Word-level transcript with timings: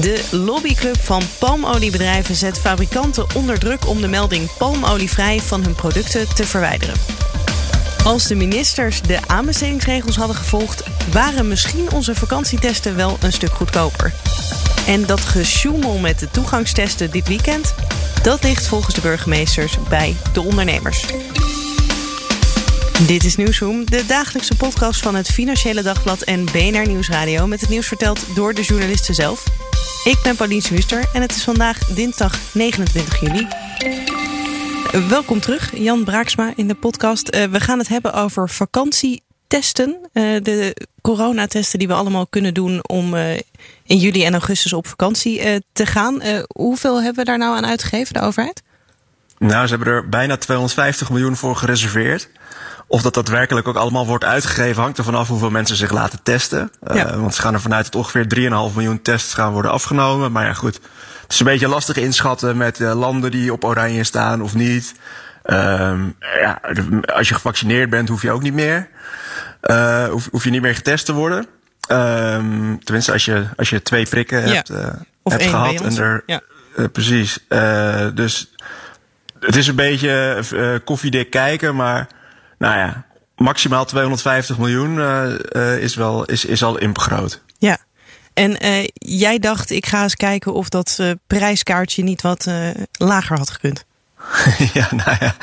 De 0.00 0.24
lobbyclub 0.30 1.00
van 1.00 1.22
palmoliebedrijven 1.38 2.34
zet 2.34 2.58
fabrikanten 2.58 3.26
onder 3.34 3.58
druk 3.58 3.86
om 3.86 4.00
de 4.00 4.08
melding 4.08 4.56
palmolievrij 4.58 5.40
van 5.40 5.62
hun 5.62 5.74
producten 5.74 6.34
te 6.34 6.46
verwijderen. 6.46 6.94
Als 8.04 8.26
de 8.26 8.34
ministers 8.34 9.02
de 9.02 9.18
aanbestedingsregels 9.26 10.16
hadden 10.16 10.36
gevolgd, 10.36 10.82
waren 11.12 11.48
misschien 11.48 11.92
onze 11.92 12.14
vakantietesten 12.14 12.96
wel 12.96 13.16
een 13.20 13.32
stuk 13.32 13.52
goedkoper. 13.52 14.12
En 14.86 15.06
dat 15.06 15.20
gesjoemel 15.20 15.98
met 15.98 16.18
de 16.18 16.30
toegangstesten 16.30 17.10
dit 17.10 17.28
weekend, 17.28 17.74
dat 18.22 18.42
ligt 18.42 18.66
volgens 18.66 18.94
de 18.94 19.00
burgemeesters 19.00 19.78
bij 19.88 20.16
de 20.32 20.40
ondernemers. 20.40 21.04
Dit 23.06 23.24
is 23.24 23.36
Nieuwsroom, 23.36 23.84
de 23.84 24.06
dagelijkse 24.06 24.56
podcast 24.56 25.02
van 25.02 25.14
het 25.14 25.28
Financiële 25.28 25.82
Dagblad 25.82 26.22
en 26.22 26.44
BNR 26.44 26.86
Nieuwsradio... 26.86 27.46
met 27.46 27.60
het 27.60 27.70
nieuws 27.70 27.86
verteld 27.86 28.34
door 28.34 28.54
de 28.54 28.62
journalisten 28.62 29.14
zelf. 29.14 29.44
Ik 30.04 30.18
ben 30.22 30.36
Paulien 30.36 30.62
Schuster 30.62 31.08
en 31.12 31.22
het 31.22 31.30
is 31.30 31.44
vandaag 31.44 31.78
dinsdag 31.78 32.38
29 32.52 33.20
juli. 33.20 33.46
Welkom 35.08 35.40
terug, 35.40 35.76
Jan 35.76 36.04
Braaksma 36.04 36.52
in 36.56 36.68
de 36.68 36.74
podcast. 36.74 37.34
Uh, 37.34 37.44
we 37.44 37.60
gaan 37.60 37.78
het 37.78 37.88
hebben 37.88 38.12
over 38.12 38.48
vakantietesten. 38.48 39.98
Uh, 40.12 40.42
de 40.42 40.86
coronatesten 41.02 41.78
die 41.78 41.88
we 41.88 41.94
allemaal 41.94 42.26
kunnen 42.26 42.54
doen 42.54 42.88
om 42.88 43.14
uh, 43.14 43.32
in 43.84 43.96
juli 43.96 44.24
en 44.24 44.32
augustus 44.32 44.72
op 44.72 44.86
vakantie 44.86 45.62
te 45.72 45.86
gaan. 45.86 46.22
hoeveel 46.56 47.02
hebben 47.02 47.24
we 47.24 47.30
daar 47.30 47.38
nou 47.38 47.56
aan 47.56 47.66
uitgegeven, 47.66 48.14
de 48.14 48.20
overheid? 48.20 48.62
Nou, 49.38 49.66
ze 49.66 49.74
hebben 49.74 49.94
er 49.94 50.08
bijna 50.08 50.36
250 50.36 51.10
miljoen 51.10 51.36
voor 51.36 51.56
gereserveerd. 51.56 52.28
Of 52.86 53.02
dat 53.02 53.14
daadwerkelijk 53.14 53.68
ook 53.68 53.76
allemaal 53.76 54.06
wordt 54.06 54.24
uitgegeven, 54.24 54.82
hangt 54.82 54.98
er 54.98 55.04
vanaf 55.04 55.28
hoeveel 55.28 55.50
mensen 55.50 55.76
zich 55.76 55.90
laten 55.90 56.22
testen. 56.22 56.70
Ja. 56.94 57.12
Uh, 57.12 57.20
want 57.20 57.34
ze 57.34 57.40
gaan 57.40 57.54
er 57.54 57.60
vanuit 57.60 57.84
dat 57.84 57.94
ongeveer 57.94 58.24
3,5 58.70 58.74
miljoen 58.74 59.02
tests 59.02 59.34
gaan 59.34 59.52
worden 59.52 59.70
afgenomen. 59.70 60.32
Maar 60.32 60.46
ja, 60.46 60.52
goed. 60.52 60.74
Het 61.22 61.32
is 61.32 61.40
een 61.40 61.46
beetje 61.46 61.68
lastig 61.68 61.96
inschatten 61.96 62.56
met 62.56 62.78
uh, 62.78 62.94
landen 62.94 63.30
die 63.30 63.52
op 63.52 63.64
oranje 63.64 64.04
staan 64.04 64.42
of 64.42 64.54
niet. 64.54 64.94
Um, 65.44 66.16
ja, 66.40 66.60
als 67.14 67.28
je 67.28 67.34
gevaccineerd 67.34 67.90
bent, 67.90 68.08
hoef 68.08 68.22
je 68.22 68.30
ook 68.30 68.42
niet 68.42 68.54
meer. 68.54 68.88
Uh, 69.62 70.04
hoef, 70.08 70.28
hoef 70.30 70.44
je 70.44 70.50
niet 70.50 70.62
meer 70.62 70.74
getest 70.74 71.06
te 71.06 71.12
worden. 71.12 71.46
Um, 71.92 72.84
tenminste, 72.84 73.12
als 73.12 73.24
je, 73.24 73.46
als 73.56 73.70
je 73.70 73.82
twee 73.82 74.06
prikken 74.06 74.48
ja. 74.48 74.54
hebt, 74.54 74.68
hebt 75.22 75.42
gehad. 75.42 75.80
En 75.80 75.96
er, 75.96 76.22
ja. 76.26 76.40
precies. 76.92 77.46
dus 78.14 78.50
het 79.40 79.56
is 79.56 79.66
een 79.66 79.74
beetje 79.74 80.80
koffiedik 80.84 81.30
kijken, 81.30 81.76
maar 81.76 82.08
nou 82.58 82.76
ja, 82.76 83.04
maximaal 83.36 83.84
250 83.84 84.58
miljoen 84.58 84.96
uh, 84.96 85.78
is, 85.82 85.94
wel, 85.94 86.24
is, 86.24 86.44
is 86.44 86.62
al. 86.62 86.78
Ja. 87.58 87.78
En 88.34 88.64
uh, 88.64 88.84
jij 88.94 89.38
dacht, 89.38 89.70
ik 89.70 89.86
ga 89.86 90.02
eens 90.02 90.16
kijken 90.16 90.54
of 90.54 90.68
dat 90.68 91.00
prijskaartje 91.26 92.02
niet 92.02 92.22
wat 92.22 92.46
lager 92.92 93.36
had 93.36 93.50
gekund. 93.50 93.86
ja, 94.74 94.88
nou 94.90 95.16
ja. 95.20 95.34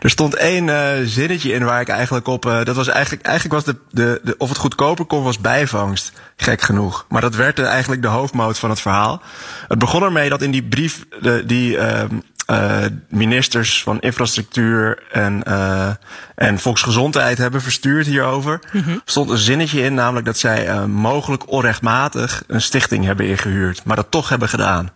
Er 0.00 0.10
stond 0.10 0.34
één 0.34 0.66
uh, 0.66 0.90
zinnetje 1.04 1.52
in 1.52 1.64
waar 1.64 1.80
ik 1.80 1.88
eigenlijk 1.88 2.26
op. 2.26 2.46
Uh, 2.46 2.64
dat 2.64 2.76
was 2.76 2.88
eigenlijk, 2.88 3.26
eigenlijk 3.26 3.54
was 3.54 3.74
de, 3.74 3.80
de, 3.90 4.20
de, 4.24 4.34
of 4.38 4.48
het 4.48 4.58
goedkoper 4.58 5.04
kon, 5.04 5.22
was 5.22 5.38
bijvangst. 5.38 6.12
Gek 6.36 6.60
genoeg. 6.60 7.06
Maar 7.08 7.20
dat 7.20 7.34
werd 7.34 7.58
eigenlijk 7.58 8.02
de 8.02 8.08
hoofdmoot 8.08 8.58
van 8.58 8.70
het 8.70 8.80
verhaal. 8.80 9.22
Het 9.68 9.78
begon 9.78 10.02
ermee 10.02 10.28
dat 10.28 10.42
in 10.42 10.50
die 10.50 10.62
brief 10.62 11.06
de, 11.20 11.42
die 11.46 11.76
uh, 11.76 12.02
uh, 12.50 12.84
ministers 13.08 13.82
van 13.82 14.00
infrastructuur 14.00 15.02
en, 15.12 15.42
uh, 15.48 15.90
en 16.34 16.58
volksgezondheid 16.58 17.38
hebben 17.38 17.62
verstuurd 17.62 18.06
hierover. 18.06 18.60
Mm 18.72 18.82
-hmm. 18.82 19.00
stond 19.04 19.30
een 19.30 19.38
zinnetje 19.38 19.82
in, 19.82 19.94
namelijk 19.94 20.26
dat 20.26 20.38
zij 20.38 20.68
uh, 20.68 20.84
mogelijk 20.84 21.50
onrechtmatig 21.50 22.42
een 22.46 22.60
stichting 22.60 23.04
hebben 23.04 23.26
ingehuurd, 23.26 23.84
maar 23.84 23.96
dat 23.96 24.10
toch 24.10 24.28
hebben 24.28 24.48
gedaan. 24.48 24.90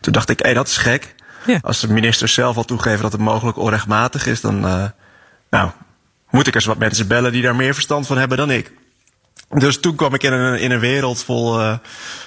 Toen 0.00 0.12
dacht 0.12 0.28
ik, 0.28 0.38
hé, 0.38 0.44
hey, 0.44 0.54
dat 0.54 0.68
is 0.68 0.76
gek. 0.76 1.14
Ja. 1.46 1.58
Als 1.62 1.80
de 1.80 1.92
ministers 1.92 2.34
zelf 2.34 2.56
al 2.56 2.64
toegeven 2.64 3.02
dat 3.02 3.12
het 3.12 3.20
mogelijk 3.20 3.56
onrechtmatig 3.56 4.26
is, 4.26 4.40
dan 4.40 4.60
nou, 5.50 5.70
moet 6.30 6.46
ik 6.46 6.54
eens 6.54 6.64
wat 6.64 6.78
mensen 6.78 7.08
bellen 7.08 7.32
die 7.32 7.42
daar 7.42 7.56
meer 7.56 7.74
verstand 7.74 8.06
van 8.06 8.18
hebben 8.18 8.38
dan 8.38 8.50
ik. 8.50 8.72
Dus 9.48 9.80
toen 9.80 9.94
kwam 9.94 10.14
ik 10.14 10.22
in 10.22 10.32
een, 10.32 10.58
in 10.58 10.70
een 10.70 10.80
wereld 10.80 11.24
vol 11.24 11.60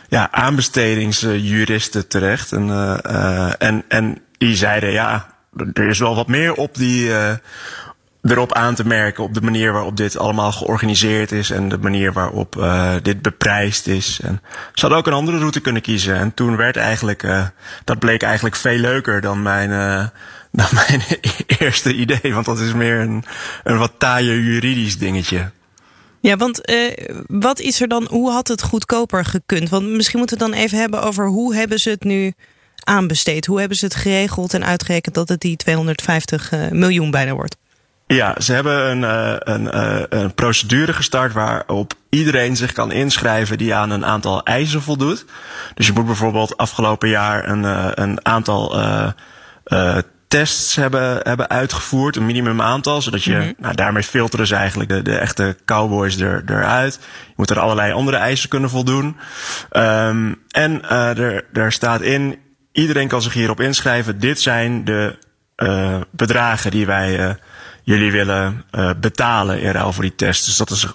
ja, 0.10 0.32
aanbestedingsjuristen 0.32 2.08
terecht. 2.08 2.52
En, 2.52 2.70
en, 3.60 3.84
en 3.88 4.22
die 4.48 4.56
zeiden, 4.56 4.92
ja, 4.92 5.26
er 5.74 5.88
is 5.88 6.00
wel 6.00 6.16
wat 6.16 6.28
meer 6.28 6.54
op 6.54 6.76
die, 6.76 7.08
uh, 7.08 7.32
erop 8.22 8.54
aan 8.54 8.76
te 8.76 8.88
merken. 8.88 9.24
Op 9.24 9.34
de 9.34 9.42
manier 9.42 9.72
waarop 9.72 9.98
dit 9.98 10.18
allemaal 10.18 10.52
georganiseerd 10.52 11.32
is. 11.32 11.50
En 11.50 11.70
de 11.70 11.78
manier 11.78 12.14
waarop 12.14 12.56
uh, 12.56 12.94
dit 13.02 13.22
beprijsd 13.22 13.88
is. 13.88 14.20
En 14.24 14.42
ze 14.74 14.82
hadden 14.82 15.00
ook 15.00 15.08
een 15.08 15.14
andere 15.14 15.38
route 15.38 15.62
kunnen 15.62 15.82
kiezen. 15.82 16.16
En 16.16 16.34
toen 16.34 16.56
werd 16.56 16.78
eigenlijk, 16.78 17.24
uh, 17.24 17.46
dat 17.84 18.00
bleek 18.00 18.22
eigenlijk 18.22 18.56
veel 18.56 18.78
leuker 18.78 19.22
dan 19.22 19.42
mijn, 19.42 19.70
dan 20.52 20.68
mijn 20.72 21.02
eerste 21.60 21.94
idee. 21.94 22.34
Want 22.34 22.46
dat 22.46 22.60
is 22.60 22.74
meer 22.74 23.00
een, 23.00 23.24
een 23.64 23.78
wat 23.78 23.94
taaier 23.98 24.40
juridisch 24.40 24.98
dingetje. 24.98 25.52
Ja, 26.20 26.38
want 26.38 26.62
wat 27.28 27.60
is 27.60 27.82
er 27.82 27.88
dan, 27.88 28.08
hoe 28.10 28.32
had 28.32 28.48
het 28.48 28.62
goedkoper 28.62 29.26
gekund? 29.26 29.70
Want 29.70 29.88
misschien 29.88 30.20
moeten 30.20 30.38
we 30.38 30.44
het 30.44 30.54
dan 30.54 30.64
even 30.64 30.78
hebben 30.78 31.04
over 31.04 31.28
hoe 31.28 31.56
hebben 31.56 31.80
ze 31.80 31.90
het 31.90 32.04
nu 32.04 32.34
aanbesteed? 32.86 33.46
Hoe 33.46 33.60
hebben 33.60 33.78
ze 33.78 33.86
het 33.86 33.96
geregeld 33.96 34.54
en 34.54 34.66
uitgerekend 34.66 35.16
dat 35.16 35.30
het 35.30 35.40
die 35.40 35.56
250 35.56 36.52
uh, 36.52 36.70
miljoen 36.70 37.12
bijna 37.12 37.34
wordt? 37.34 37.58
Ja, 38.08 38.36
ze 38.42 38.54
hebben 38.54 38.90
een, 38.90 39.02
uh, 39.02 39.36
een, 39.40 39.64
uh, 39.64 40.04
een 40.10 40.34
procedure 40.34 40.94
gestart 40.94 41.34
waarop 41.34 41.94
iedereen 42.10 42.56
zich 42.56 42.72
kan 42.72 42.92
inschrijven 42.92 43.58
die 43.58 43.76
aan 43.76 43.90
een 43.90 44.06
aantal 44.06 44.44
eisen 44.44 44.82
voldoet. 44.82 45.26
Dus 45.74 45.88
je 45.88 45.94
moet 45.94 46.06
bijvoorbeeld 46.06 46.58
afgelopen 46.58 47.10
jaar 47.10 47.50
een, 47.50 47.64
een 48.02 48.26
aantal 48.26 48.76
tests 50.32 50.76
hebben, 50.76 51.20
hebben 51.24 51.50
uitgevoerd, 51.50 52.16
een 52.16 52.26
minimum 52.26 52.62
aantal, 52.62 53.02
zodat 53.02 53.24
je, 53.24 53.36
mm 53.36 53.42
-hmm. 53.42 53.54
nou, 53.58 53.76
daarmee 53.76 54.04
filteren 54.04 54.48
ze 54.48 54.56
eigenlijk 54.56 54.90
de, 54.90 55.02
de 55.02 55.18
echte 55.18 55.56
cowboys 55.66 56.20
er, 56.20 56.44
eruit. 56.46 57.00
Je 57.28 57.34
moet 57.36 57.50
er 57.50 57.60
allerlei 57.60 57.94
andere 57.94 58.18
eisen 58.18 58.50
kunnen 58.50 58.70
voldoen. 58.70 59.18
Um, 59.72 60.42
en 60.50 60.82
uh, 60.84 61.18
er, 61.18 61.46
er 61.54 61.72
staat 61.72 62.02
in, 62.02 62.40
iedereen 62.72 63.08
kan 63.08 63.22
zich 63.22 63.34
hierop 63.34 63.60
inschrijven. 63.60 64.20
Dit 64.20 64.42
zijn 64.42 64.86
de 64.86 65.18
uh, 65.58 66.02
bedragen 66.12 66.72
die 66.72 66.86
wij 66.86 67.20
uh, 67.20 67.34
jullie 67.84 68.12
willen 68.12 68.64
uh, 68.72 68.90
betalen 68.98 69.62
in 69.62 69.72
ruil 69.72 69.94
voor 69.94 70.04
die 70.04 70.16
test. 70.16 70.46
Dus 70.46 70.58
dat 70.58 70.70
is 70.70 70.88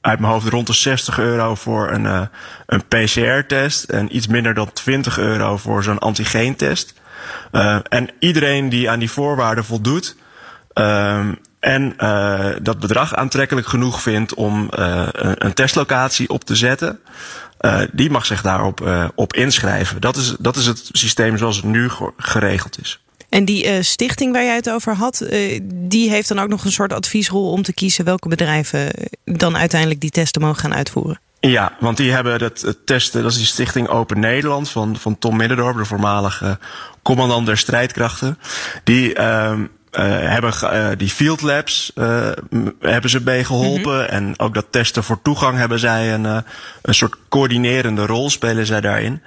uit 0.00 0.18
mijn 0.18 0.32
hoofd 0.32 0.48
rond 0.48 0.66
de 0.66 0.72
60 0.72 1.18
euro 1.18 1.54
voor 1.54 1.90
een, 1.90 2.28
een 2.66 2.84
PCR-test 2.88 3.84
en 3.84 4.16
iets 4.16 4.26
minder 4.26 4.54
dan 4.54 4.72
20 4.72 5.18
euro 5.18 5.56
voor 5.56 5.82
zo'n 5.82 5.98
antigeentest. 5.98 6.94
En 7.88 8.10
iedereen 8.18 8.68
die 8.68 8.90
aan 8.90 8.98
die 8.98 9.10
voorwaarden 9.10 9.64
voldoet 9.64 10.16
uh, 10.74 11.28
en 11.64 11.94
uh, 11.98 12.50
dat 12.62 12.78
bedrag 12.78 13.14
aantrekkelijk 13.14 13.66
genoeg 13.66 14.02
vindt 14.02 14.34
om 14.34 14.66
een, 14.70 15.46
een 15.46 15.54
testlocatie 15.54 16.28
op 16.28 16.44
te 16.44 16.54
zetten, 16.54 17.00
die 17.92 18.10
mag 18.10 18.26
zich 18.26 18.42
daarop 18.42 19.10
op 19.14 19.34
inschrijven. 19.34 20.00
Dat 20.00 20.16
is, 20.16 20.34
dat 20.38 20.56
is 20.56 20.66
het 20.66 20.88
systeem 20.92 21.38
zoals 21.38 21.56
het 21.56 21.64
nu 21.64 21.90
geregeld 22.16 22.80
is. 22.80 23.04
En 23.28 23.44
die 23.44 23.66
uh, 23.66 23.72
stichting 23.80 24.32
waar 24.32 24.44
jij 24.44 24.54
het 24.54 24.70
over 24.70 24.94
had, 24.94 25.22
uh, 25.22 25.60
die 25.64 26.10
heeft 26.10 26.28
dan 26.28 26.38
ook 26.38 26.48
nog 26.48 26.64
een 26.64 26.72
soort 26.72 26.92
adviesrol 26.92 27.50
om 27.50 27.62
te 27.62 27.72
kiezen 27.72 28.04
welke 28.04 28.28
bedrijven 28.28 28.90
dan 29.24 29.56
uiteindelijk 29.56 30.00
die 30.00 30.10
testen 30.10 30.42
mogen 30.42 30.60
gaan 30.60 30.74
uitvoeren. 30.74 31.20
Ja, 31.40 31.72
want 31.80 31.96
die 31.96 32.12
hebben 32.12 32.42
het, 32.42 32.62
het 32.62 32.86
testen, 32.86 33.22
dat 33.22 33.30
is 33.30 33.36
die 33.36 33.46
stichting 33.46 33.88
Open 33.88 34.20
Nederland 34.20 34.70
van, 34.70 34.96
van 34.96 35.18
Tom 35.18 35.36
Middendorp, 35.36 35.76
de 35.76 35.84
voormalige 35.84 36.58
commandant 37.02 37.46
der 37.46 37.58
strijdkrachten. 37.58 38.38
Die 38.84 39.18
uh, 39.18 39.22
uh, 39.22 39.60
hebben 40.02 40.52
uh, 40.62 40.88
die 40.96 41.08
field 41.08 41.42
labs 41.42 41.92
uh, 41.94 42.30
hebben 42.80 43.10
ze 43.10 43.20
bij 43.20 43.44
geholpen. 43.44 43.92
Mm 43.92 44.00
-hmm. 44.00 44.08
En 44.08 44.38
ook 44.38 44.54
dat 44.54 44.66
testen 44.70 45.04
voor 45.04 45.22
toegang 45.22 45.58
hebben 45.58 45.78
zij 45.78 46.14
een, 46.14 46.24
een 46.82 46.94
soort 46.94 47.16
coördinerende 47.28 48.06
rol 48.06 48.30
spelen 48.30 48.66
zij 48.66 48.80
daarin. 48.80 49.22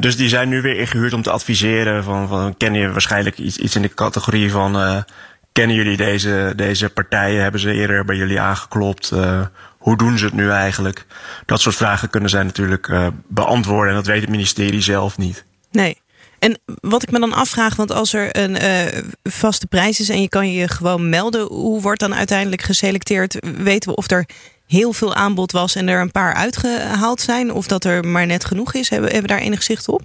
dus 0.00 0.16
die 0.16 0.28
zijn 0.28 0.48
nu 0.48 0.60
weer 0.62 0.78
ingehuurd 0.78 1.12
om 1.12 1.22
te 1.22 1.30
adviseren 1.30 2.04
van, 2.04 2.28
van 2.28 2.56
ken 2.56 2.74
je 2.74 2.92
waarschijnlijk 2.92 3.38
iets, 3.38 3.56
iets 3.56 3.76
in 3.76 3.82
de 3.82 3.94
categorie 3.94 4.50
van 4.50 5.04
kennen 5.52 5.76
jullie 5.76 5.96
deze, 5.96 6.52
deze 6.56 6.88
partijen? 6.88 7.42
Hebben 7.42 7.60
ze 7.60 7.72
eerder 7.72 8.04
bij 8.04 8.16
jullie 8.16 8.40
aangeklopt? 8.40 9.12
hoe 9.78 9.96
doen 9.96 10.18
ze 10.18 10.24
het 10.24 10.34
nu 10.34 10.50
eigenlijk? 10.50 11.06
Dat 11.46 11.60
soort 11.60 11.76
vragen 11.76 12.10
kunnen 12.10 12.30
zij 12.30 12.42
natuurlijk 12.42 12.90
beantwoorden 13.28 13.88
en 13.88 13.96
dat 13.96 14.06
weet 14.06 14.20
het 14.20 14.30
ministerie 14.30 14.82
zelf 14.82 15.18
niet. 15.18 15.44
Nee. 15.70 16.00
En 16.38 16.58
wat 16.80 17.02
ik 17.02 17.10
me 17.10 17.20
dan 17.20 17.32
afvraag, 17.32 17.76
want 17.76 17.92
als 17.92 18.12
er 18.12 18.36
een 18.36 18.62
uh, 18.62 19.02
vaste 19.22 19.66
prijs 19.66 20.00
is 20.00 20.08
en 20.08 20.20
je 20.20 20.28
kan 20.28 20.52
je 20.52 20.68
gewoon 20.68 21.08
melden, 21.08 21.46
hoe 21.46 21.80
wordt 21.80 22.00
dan 22.00 22.14
uiteindelijk 22.14 22.62
geselecteerd? 22.62 23.38
Weten 23.62 23.90
we 23.90 23.96
of 23.96 24.10
er 24.10 24.26
heel 24.66 24.92
veel 24.92 25.14
aanbod 25.14 25.52
was 25.52 25.74
en 25.74 25.88
er 25.88 26.00
een 26.00 26.10
paar 26.10 26.34
uitgehaald 26.34 27.20
zijn, 27.20 27.52
of 27.52 27.66
dat 27.66 27.84
er 27.84 28.04
maar 28.04 28.26
net 28.26 28.44
genoeg 28.44 28.74
is? 28.74 28.88
Hebben, 28.88 29.20
we 29.20 29.26
daar 29.26 29.38
enig 29.38 29.62
zicht 29.62 29.88
op? 29.88 30.02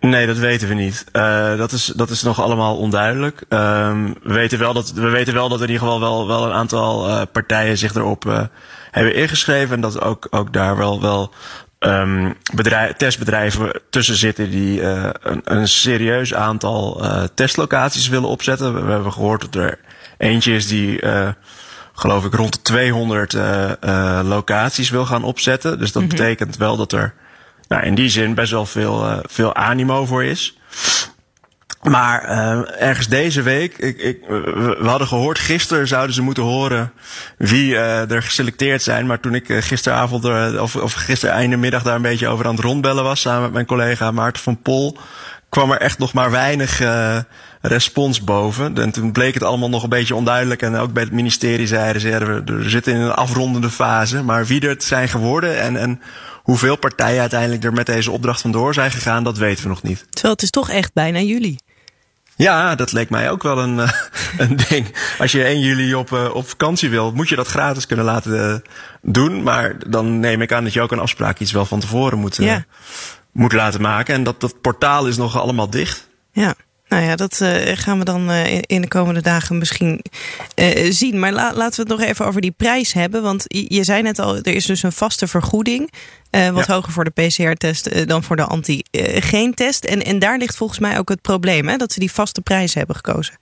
Nee, 0.00 0.26
dat 0.26 0.38
weten 0.38 0.68
we 0.68 0.74
niet. 0.74 1.04
Uh, 1.12 1.56
dat, 1.56 1.72
is, 1.72 1.92
dat 1.96 2.10
is 2.10 2.22
nog 2.22 2.40
allemaal 2.40 2.76
onduidelijk. 2.76 3.44
Um, 3.48 4.14
we, 4.22 4.32
weten 4.32 4.58
wel 4.58 4.72
dat, 4.72 4.92
we 4.92 5.08
weten 5.08 5.34
wel 5.34 5.48
dat 5.48 5.58
er 5.58 5.66
in 5.66 5.72
ieder 5.72 5.86
geval 5.86 6.00
wel, 6.00 6.26
wel 6.26 6.44
een 6.44 6.52
aantal 6.52 7.08
uh, 7.08 7.22
partijen 7.32 7.78
zich 7.78 7.94
erop 7.94 8.48
hebben 8.90 9.14
ingeschreven. 9.14 9.74
En 9.74 9.80
dat 9.80 10.00
ook, 10.00 10.26
ook 10.30 10.52
daar 10.52 10.76
wel, 10.76 11.00
wel 11.00 11.32
um, 11.84 12.36
bedrijf, 12.54 12.92
testbedrijven 12.92 13.80
tussen 13.90 14.16
zitten 14.16 14.50
die 14.50 14.82
een, 14.82 15.40
een 15.44 15.68
serieus 15.68 16.34
aantal 16.34 17.02
testlocaties 17.34 18.08
willen 18.08 18.28
opzetten. 18.28 18.86
We, 18.86 18.92
hebben 18.92 19.12
gehoord 19.12 19.40
dat 19.40 19.54
er 19.54 19.78
eentje 20.18 20.54
is 20.54 20.66
die 20.66 21.00
geloof 21.94 22.24
ik 22.24 22.34
rond 22.34 22.52
de 22.52 22.62
200 22.62 23.36
locaties 24.26 24.90
wil 24.90 25.04
gaan 25.06 25.24
opzetten. 25.24 25.78
Dus 25.78 25.92
dat 25.92 26.02
mm 26.02 26.08
-hmm. 26.08 26.18
betekent 26.18 26.56
wel 26.56 26.76
dat 26.76 26.92
er 26.92 27.14
nou, 27.72 27.84
in 27.84 27.94
die 27.94 28.08
zin 28.08 28.34
best 28.34 28.50
wel 28.50 28.66
veel, 28.66 29.04
uh, 29.04 29.18
veel 29.22 29.54
animo 29.54 30.06
voor 30.06 30.24
is. 30.24 30.56
Maar 31.90 32.24
uh, 32.24 32.82
ergens 32.82 33.08
deze 33.08 33.42
week, 33.42 33.78
ik, 33.78 33.98
ik, 33.98 34.18
we, 34.28 34.76
hadden 34.82 35.08
gehoord, 35.08 35.38
gisteren 35.38 35.88
zouden 35.88 36.14
ze 36.14 36.22
moeten 36.22 36.42
horen 36.42 36.92
wie 37.38 37.70
uh, 37.70 38.10
er 38.10 38.22
geselecteerd 38.22 38.82
zijn. 38.82 39.06
Maar 39.06 39.20
toen 39.20 39.34
ik 39.34 39.46
gisteravond, 39.48 40.24
of, 40.58 40.76
of 40.76 40.92
gisteren 40.92 41.34
einde 41.34 41.56
middag 41.56 41.82
daar 41.82 41.94
een 41.94 42.02
beetje 42.02 42.28
over 42.28 42.46
aan 42.46 42.54
het 42.54 42.64
rondbellen 42.64 43.04
was, 43.04 43.20
samen 43.20 43.42
met 43.42 43.52
mijn 43.52 43.66
collega 43.66 44.10
Maarten 44.10 44.42
van 44.42 44.62
Pol, 44.62 44.98
kwam 45.48 45.70
er 45.70 45.80
echt 45.80 45.98
nog 45.98 46.12
maar 46.12 46.30
weinig 46.30 46.80
respons 47.60 48.24
boven. 48.24 48.78
En 48.78 48.90
toen 48.90 49.12
bleek 49.12 49.34
het 49.34 49.42
allemaal 49.42 49.68
nog 49.68 49.82
een 49.82 49.88
beetje 49.88 50.14
onduidelijk. 50.14 50.62
En 50.62 50.76
ook 50.76 50.92
bij 50.92 51.02
het 51.02 51.12
ministerie 51.12 51.66
zeiden 51.66 52.00
ze, 52.00 52.08
ja, 52.08 52.18
we 52.44 52.68
zitten 52.68 52.94
in 52.94 53.00
een 53.00 53.12
afrondende 53.12 53.70
fase. 53.70 54.22
Maar 54.22 54.46
wie 54.46 54.60
er 54.60 54.68
het 54.68 54.84
zijn 54.84 55.08
geworden 55.08 55.60
en, 55.60 55.76
en 55.76 56.00
hoeveel 56.42 56.76
partijen 56.76 57.20
uiteindelijk 57.20 57.64
er 57.64 57.72
met 57.72 57.86
deze 57.86 58.10
opdracht 58.10 58.40
vandoor 58.40 58.74
zijn 58.74 58.90
gegaan, 58.90 59.24
dat 59.24 59.38
weten 59.38 59.62
we 59.62 59.68
nog 59.68 59.82
niet. 59.82 60.06
Terwijl 60.10 60.34
het 60.34 60.42
is 60.42 60.50
toch 60.50 60.70
echt 60.70 60.92
bijna 60.92 61.18
juli. 61.18 61.58
Ja, 62.42 62.74
dat 62.74 62.92
leek 62.92 63.10
mij 63.10 63.30
ook 63.30 63.42
wel 63.42 63.58
een, 63.58 63.78
uh, 63.78 63.90
een 64.38 64.56
ding. 64.68 64.94
Als 65.18 65.32
je 65.32 65.44
1 65.44 65.60
juli 65.60 65.94
op, 65.94 66.10
uh, 66.10 66.34
op 66.34 66.48
vakantie 66.48 66.90
wil, 66.90 67.12
moet 67.12 67.28
je 67.28 67.36
dat 67.36 67.46
gratis 67.46 67.86
kunnen 67.86 68.04
laten 68.04 68.32
uh, 68.32 68.54
doen. 69.02 69.42
Maar 69.42 69.74
dan 69.88 70.20
neem 70.20 70.42
ik 70.42 70.52
aan 70.52 70.64
dat 70.64 70.72
je 70.72 70.80
ook 70.80 70.92
een 70.92 70.98
afspraak 70.98 71.38
iets 71.38 71.52
wel 71.52 71.64
van 71.64 71.80
tevoren 71.80 72.18
moet, 72.18 72.36
ja. 72.36 72.64
moet 73.32 73.52
laten 73.52 73.80
maken. 73.80 74.14
En 74.14 74.22
dat, 74.22 74.40
dat 74.40 74.60
portaal 74.60 75.06
is 75.06 75.16
nog 75.16 75.38
allemaal 75.38 75.70
dicht. 75.70 76.08
Ja. 76.32 76.54
Nou 76.92 77.04
ja, 77.04 77.16
dat 77.16 77.40
uh, 77.42 77.50
gaan 77.74 77.98
we 77.98 78.04
dan 78.04 78.30
uh, 78.30 78.54
in 78.54 78.80
de 78.80 78.88
komende 78.88 79.22
dagen 79.22 79.58
misschien 79.58 80.04
uh, 80.56 80.90
zien. 80.90 81.18
Maar 81.18 81.32
la 81.32 81.52
laten 81.54 81.84
we 81.84 81.92
het 81.92 82.00
nog 82.00 82.08
even 82.08 82.26
over 82.26 82.40
die 82.40 82.54
prijs 82.56 82.92
hebben. 82.92 83.22
Want 83.22 83.44
je 83.48 83.84
zei 83.84 84.02
net 84.02 84.18
al, 84.18 84.36
er 84.36 84.54
is 84.54 84.66
dus 84.66 84.82
een 84.82 84.92
vaste 84.92 85.26
vergoeding. 85.26 85.92
wat 86.30 86.66
ja. 86.66 86.74
hoger 86.74 86.92
voor 86.92 87.04
de 87.04 87.10
PCR-test 87.10 88.08
dan 88.08 88.22
voor 88.22 88.36
de 88.36 88.44
antigeen-test. 88.44 89.84
En, 89.84 90.04
en 90.04 90.18
daar 90.18 90.38
ligt 90.38 90.56
volgens 90.56 90.78
mij 90.78 90.98
ook 90.98 91.08
het 91.08 91.20
probleem, 91.20 91.68
hè, 91.68 91.76
dat 91.76 91.92
ze 91.92 92.00
die 92.00 92.12
vaste 92.12 92.40
prijs 92.40 92.74
hebben 92.74 92.96
gekozen. 92.96 93.34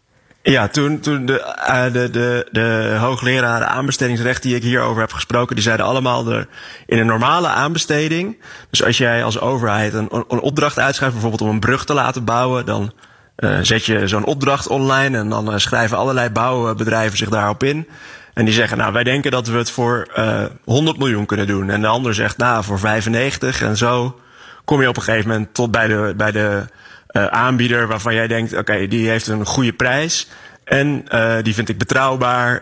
Ja, 0.42 0.68
toen, 0.68 1.00
toen 1.00 1.26
de, 1.26 1.54
uh, 1.68 1.92
de, 1.92 2.10
de, 2.10 2.48
de 2.50 2.96
hoogleraren 2.98 3.68
aanbestedingsrecht 3.68 4.42
die 4.42 4.54
ik 4.54 4.62
hierover 4.62 5.00
heb 5.00 5.12
gesproken, 5.12 5.54
die 5.54 5.64
zeiden 5.64 5.86
allemaal 5.86 6.30
er 6.32 6.48
in 6.86 6.98
een 6.98 7.06
normale 7.06 7.48
aanbesteding. 7.48 8.42
Dus 8.70 8.84
als 8.84 8.98
jij 8.98 9.24
als 9.24 9.40
overheid 9.40 9.94
een, 9.94 10.08
een 10.28 10.40
opdracht 10.40 10.78
uitschrijft, 10.78 11.14
bijvoorbeeld 11.14 11.48
om 11.48 11.54
een 11.54 11.60
brug 11.60 11.84
te 11.84 11.94
laten 11.94 12.24
bouwen, 12.24 12.66
dan 12.66 12.92
zet 13.62 13.86
je 13.86 14.08
zo'n 14.08 14.24
opdracht 14.24 14.66
online 14.66 15.18
en 15.18 15.28
dan 15.28 15.52
uh, 15.52 15.58
schrijven 15.58 15.96
allerlei 15.96 16.30
bouwbedrijven 16.30 17.18
zich 17.18 17.28
daarop 17.28 17.62
in. 17.62 17.88
En 18.34 18.44
die 18.44 18.54
zeggen, 18.54 18.78
nou, 18.78 18.92
wij 18.92 19.04
denken 19.04 19.30
dat 19.30 19.46
we 19.46 19.58
het 19.58 19.70
voor 19.70 20.08
uh, 20.18 20.44
100 20.64 20.98
miljoen 20.98 21.26
kunnen 21.26 21.46
doen. 21.46 21.70
En 21.70 21.80
de 21.80 21.86
ander 21.86 22.14
zegt, 22.14 22.36
nou, 22.36 22.64
voor 22.64 22.78
95. 22.78 23.62
En 23.62 23.76
zo 23.76 24.20
kom 24.64 24.80
je 24.80 24.88
op 24.88 24.96
een 24.96 25.02
gegeven 25.02 25.28
moment 25.28 25.54
tot 25.54 25.70
bij 25.70 25.86
de, 25.86 26.14
bij 26.16 26.32
de 26.32 26.64
aanbieder 27.30 27.86
waarvan 27.86 28.14
jij 28.14 28.26
denkt, 28.26 28.56
oké, 28.56 28.86
die 28.86 29.08
heeft 29.08 29.26
een 29.26 29.46
goede 29.46 29.72
prijs. 29.72 30.28
En 30.64 31.04
die 31.42 31.54
vind 31.54 31.68
ik 31.68 31.78
betrouwbaar, 31.78 32.60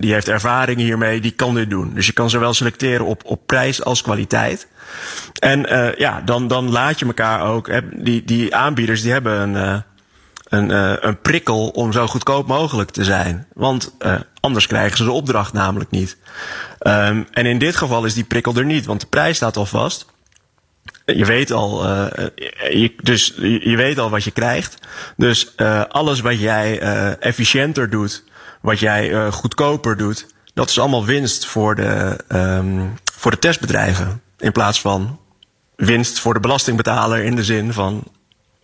die 0.00 0.12
heeft 0.12 0.28
ervaring 0.28 0.78
hiermee, 0.78 1.20
die 1.20 1.30
kan 1.30 1.54
dit 1.54 1.70
doen. 1.70 1.94
Dus 1.94 2.06
je 2.06 2.12
kan 2.12 2.30
zowel 2.30 2.54
selecteren 2.54 3.06
op, 3.06 3.22
op 3.24 3.46
prijs 3.46 3.84
als 3.84 4.02
kwaliteit. 4.02 4.66
En 5.38 5.66
ja, 5.96 6.22
dan, 6.24 6.48
dan 6.48 6.70
laat 6.70 6.98
je 6.98 7.06
elkaar 7.06 7.42
ook, 7.42 7.70
die, 7.94 8.24
die 8.24 8.54
aanbieders 8.56 9.02
die 9.02 9.12
hebben 9.12 9.54
een 9.54 9.82
een, 10.52 10.70
uh, 10.70 10.92
een 11.00 11.20
prikkel 11.20 11.68
om 11.68 11.92
zo 11.92 12.06
goedkoop 12.06 12.46
mogelijk 12.46 12.90
te 12.90 13.04
zijn. 13.04 13.46
Want 13.54 13.94
uh, 13.98 14.14
anders 14.40 14.66
krijgen 14.66 14.96
ze 14.96 15.04
de 15.04 15.10
opdracht 15.10 15.52
namelijk 15.52 15.90
niet. 15.90 16.16
Um, 16.80 17.26
en 17.30 17.46
in 17.46 17.58
dit 17.58 17.76
geval 17.76 18.04
is 18.04 18.14
die 18.14 18.24
prikkel 18.24 18.54
er 18.54 18.64
niet, 18.64 18.86
want 18.86 19.00
de 19.00 19.06
prijs 19.06 19.36
staat 19.36 19.56
al 19.56 19.66
vast. 19.66 20.06
Je 21.04 21.24
weet 21.24 21.52
al, 21.52 21.84
uh, 21.84 22.06
je, 22.70 22.94
dus 23.02 23.34
je 23.40 23.76
weet 23.76 23.98
al 23.98 24.10
wat 24.10 24.24
je 24.24 24.30
krijgt. 24.30 24.78
Dus 25.16 25.56
alles 25.88 26.20
wat 26.20 26.40
jij 26.40 26.78
efficiënter 27.18 27.90
doet, 27.90 28.24
wat 28.60 28.78
jij 28.78 29.30
goedkoper 29.30 29.96
doet, 29.96 30.26
dat 30.54 30.68
is 30.68 30.78
allemaal 30.78 31.04
winst 31.04 31.46
voor 31.46 31.74
de, 31.74 32.18
um, 32.28 32.92
voor 33.14 33.30
de 33.30 33.38
testbedrijven. 33.38 34.22
In 34.38 34.52
plaats 34.52 34.80
van 34.80 35.18
winst 35.76 36.20
voor 36.20 36.34
de 36.34 36.40
belastingbetaler 36.40 37.24
in 37.24 37.36
de 37.36 37.44
zin 37.44 37.72
van 37.72 38.04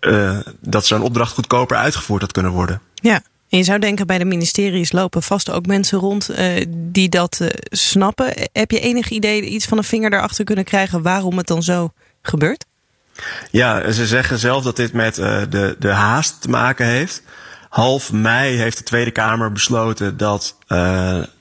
uh, 0.00 0.39
dat 0.61 0.87
zo'n 0.87 1.03
opdracht 1.03 1.33
goedkoper 1.33 1.77
uitgevoerd 1.77 2.23
had 2.23 2.33
kunnen 2.33 2.53
worden. 2.53 2.81
Ja. 2.95 3.23
En 3.49 3.59
je 3.59 3.65
zou 3.65 3.79
denken, 3.79 4.06
bij 4.06 4.19
de 4.19 4.25
ministeries 4.25 4.93
lopen 4.93 5.23
vast 5.23 5.50
ook 5.50 5.67
mensen 5.67 5.99
rond 5.99 6.31
uh, 6.31 6.65
die 6.77 7.09
dat 7.09 7.39
uh, 7.43 7.49
snappen. 7.62 8.33
Heb 8.53 8.71
je 8.71 8.81
enig 8.81 9.09
idee, 9.11 9.43
iets 9.43 9.67
van 9.67 9.79
een 9.79 9.85
vinger 9.85 10.12
erachter 10.12 10.45
kunnen 10.45 10.65
krijgen 10.65 11.03
waarom 11.03 11.37
het 11.37 11.47
dan 11.47 11.62
zo 11.62 11.93
gebeurt? 12.23 12.65
Ja, 13.50 13.93
ze 13.93 14.06
zeggen 14.06 14.39
zelf 14.39 14.62
dat 14.62 14.77
dit 14.77 14.93
met 14.93 15.19
uh, 15.19 15.43
de, 15.50 15.77
de 15.79 15.89
haast 15.89 16.41
te 16.41 16.49
maken 16.49 16.87
heeft. 16.87 17.23
Half 17.69 18.12
mei 18.12 18.56
heeft 18.56 18.79
de 18.79 18.85
Tweede 18.85 19.11
Kamer 19.11 19.53
besloten 19.53 20.17
dat 20.17 20.56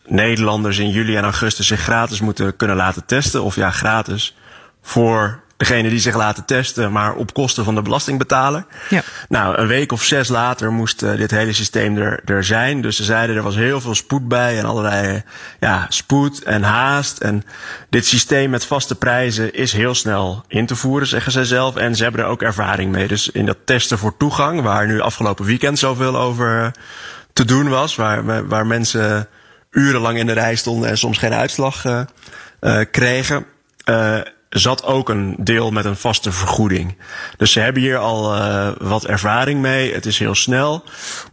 Nederlanders 0.05 0.77
in 0.77 0.89
juli 0.89 1.15
en 1.15 1.23
augustus 1.23 1.67
zich 1.67 1.81
gratis 1.81 2.21
moeten 2.21 2.55
kunnen 2.55 2.75
laten 2.75 3.05
testen. 3.05 3.43
Of 3.43 3.55
ja, 3.55 3.71
gratis 3.71 4.35
voor 4.81 5.41
degene 5.57 5.89
die 5.89 5.99
zich 5.99 6.15
laten 6.15 6.45
testen, 6.45 6.91
maar 6.91 7.15
op 7.15 7.33
kosten 7.33 7.63
van 7.63 7.75
de 7.75 7.81
belastingbetaler. 7.81 8.65
Ja. 8.89 9.01
Nou, 9.29 9.57
een 9.57 9.67
week 9.67 9.91
of 9.91 10.03
zes 10.03 10.27
later 10.27 10.71
moest 10.71 11.03
uh, 11.03 11.17
dit 11.17 11.31
hele 11.31 11.53
systeem 11.53 11.97
er, 11.97 12.21
er 12.25 12.43
zijn. 12.43 12.81
Dus 12.81 12.95
ze 12.95 13.03
zeiden 13.03 13.35
er 13.35 13.43
was 13.43 13.55
heel 13.55 13.81
veel 13.81 13.95
spoed 13.95 14.27
bij 14.27 14.57
en 14.57 14.65
allerlei 14.65 15.23
ja, 15.59 15.85
spoed 15.89 16.43
en 16.43 16.63
haast. 16.63 17.17
En 17.17 17.43
dit 17.89 18.05
systeem 18.05 18.49
met 18.49 18.65
vaste 18.65 18.95
prijzen 18.95 19.53
is 19.53 19.73
heel 19.73 19.95
snel 19.95 20.43
in 20.47 20.65
te 20.65 20.75
voeren, 20.75 21.07
zeggen 21.07 21.31
zij 21.31 21.45
zelf. 21.45 21.75
En 21.75 21.95
ze 21.95 22.03
hebben 22.03 22.21
er 22.21 22.27
ook 22.27 22.41
ervaring 22.41 22.91
mee. 22.91 23.07
Dus 23.07 23.29
in 23.29 23.45
dat 23.45 23.57
testen 23.65 23.97
voor 23.97 24.17
toegang, 24.17 24.61
waar 24.61 24.87
nu 24.87 24.99
afgelopen 24.99 25.45
weekend 25.45 25.79
zoveel 25.79 26.17
over 26.17 26.61
uh, 26.61 26.67
te 27.33 27.45
doen 27.45 27.69
was, 27.69 27.95
waar, 27.95 28.47
waar 28.47 28.67
mensen 28.67 29.27
urenlang 29.71 30.17
in 30.17 30.25
de 30.25 30.33
rij 30.33 30.55
stonden 30.55 30.89
en 30.89 30.97
soms 30.97 31.17
geen 31.17 31.33
uitslag 31.33 31.85
uh, 31.85 32.81
kregen 32.91 33.45
zat 34.49 34.83
ook 34.83 35.09
een 35.09 35.35
deel 35.39 35.71
met 35.71 35.85
een 35.85 35.95
vaste 35.95 36.31
vergoeding. 36.31 36.97
Dus 37.37 37.51
ze 37.51 37.59
hebben 37.59 37.81
hier 37.81 37.97
al 37.97 38.35
uh, 38.35 38.69
wat 38.79 39.05
ervaring 39.05 39.61
mee. 39.61 39.93
Het 39.93 40.05
is 40.05 40.19
heel 40.19 40.35
snel. 40.35 40.83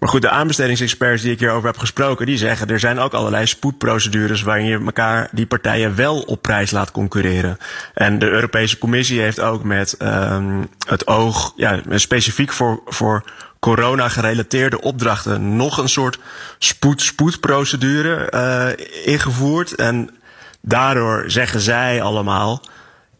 Maar 0.00 0.08
goed, 0.08 0.22
de 0.22 0.30
aanbestedingsexperts 0.30 1.22
die 1.22 1.32
ik 1.32 1.38
hierover 1.38 1.66
heb 1.66 1.78
gesproken, 1.78 2.26
die 2.26 2.36
zeggen 2.36 2.68
er 2.68 2.80
zijn 2.80 2.98
ook 2.98 3.12
allerlei 3.12 3.46
spoedprocedures 3.46 4.42
waarin 4.42 4.66
je 4.66 4.84
elkaar 4.84 5.28
die 5.32 5.46
partijen 5.46 5.94
wel 5.96 6.20
op 6.20 6.42
prijs 6.42 6.70
laat 6.70 6.90
concurreren. 6.90 7.58
En 7.94 8.18
de 8.18 8.28
Europese 8.28 8.78
Commissie 8.78 9.20
heeft 9.20 9.40
ook 9.40 9.64
met 9.64 9.96
um, 10.02 10.68
het 10.86 11.06
oog, 11.06 11.52
ja, 11.56 11.80
specifiek 11.90 12.52
voor, 12.52 12.80
voor 12.86 13.24
corona 13.58 14.08
gerelateerde 14.08 14.80
opdrachten 14.80 15.56
nog 15.56 15.78
een 15.78 15.88
soort 15.88 16.18
spoed-spoedprocedure 16.58 18.30
uh, 18.34 18.86
ingevoerd. 19.06 19.74
En 19.74 20.10
daardoor 20.60 21.24
zeggen 21.26 21.60
zij 21.60 22.02
allemaal 22.02 22.62